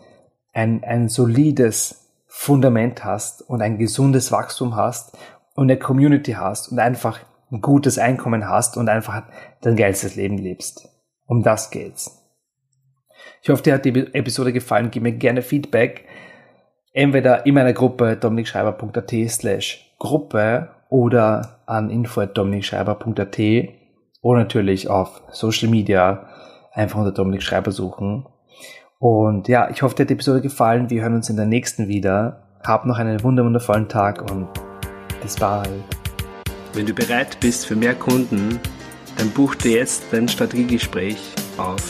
ein, 0.52 0.82
ein 0.82 1.08
solides 1.08 2.24
Fundament 2.26 3.04
hast 3.04 3.42
und 3.42 3.62
ein 3.62 3.78
gesundes 3.78 4.32
Wachstum 4.32 4.76
hast 4.76 5.16
und 5.58 5.68
eine 5.68 5.78
Community 5.78 6.32
hast 6.32 6.70
und 6.70 6.78
einfach 6.78 7.18
ein 7.50 7.60
gutes 7.60 7.98
Einkommen 7.98 8.48
hast 8.48 8.76
und 8.76 8.88
einfach 8.88 9.24
dein 9.60 9.74
geilstes 9.74 10.14
Leben 10.14 10.38
lebst. 10.38 10.88
Um 11.26 11.42
das 11.42 11.70
geht's. 11.70 12.24
Ich 13.42 13.50
hoffe, 13.50 13.64
dir 13.64 13.74
hat 13.74 13.84
die 13.84 14.14
Episode 14.14 14.52
gefallen. 14.52 14.92
Gib 14.92 15.02
mir 15.02 15.12
gerne 15.12 15.42
Feedback. 15.42 16.04
Entweder 16.92 17.44
in 17.44 17.54
meiner 17.54 17.72
Gruppe 17.72 18.16
dominikschreiber.at 18.16 19.12
slash 19.28 19.96
Gruppe 19.98 20.70
oder 20.90 21.58
an 21.66 21.90
info.dominikschreiber.at 21.90 23.38
oder 24.22 24.38
natürlich 24.38 24.88
auf 24.88 25.22
Social 25.32 25.68
Media 25.68 26.28
einfach 26.72 27.00
unter 27.00 27.10
Dominik 27.10 27.42
Schreiber 27.42 27.72
suchen. 27.72 28.26
Und 29.00 29.48
ja, 29.48 29.68
ich 29.70 29.82
hoffe, 29.82 29.96
dir 29.96 30.04
hat 30.04 30.10
die 30.10 30.14
Episode 30.14 30.40
gefallen. 30.40 30.88
Wir 30.88 31.02
hören 31.02 31.14
uns 31.14 31.28
in 31.28 31.36
der 31.36 31.46
nächsten 31.46 31.88
wieder. 31.88 32.44
Hab 32.64 32.86
noch 32.86 32.98
einen 32.98 33.24
wundervollen 33.24 33.88
Tag 33.88 34.22
und 34.30 34.48
bis 35.22 35.36
bald. 35.36 35.84
Wenn 36.74 36.84
du 36.86 36.94
bereit 36.94 37.38
bist 37.40 37.66
für 37.66 37.76
mehr 37.76 37.94
Kunden, 37.94 38.60
dann 39.16 39.30
buch 39.30 39.54
dir 39.54 39.72
jetzt 39.72 40.04
dein 40.12 40.28
Strategiegespräch 40.28 41.16
auf 41.56 41.82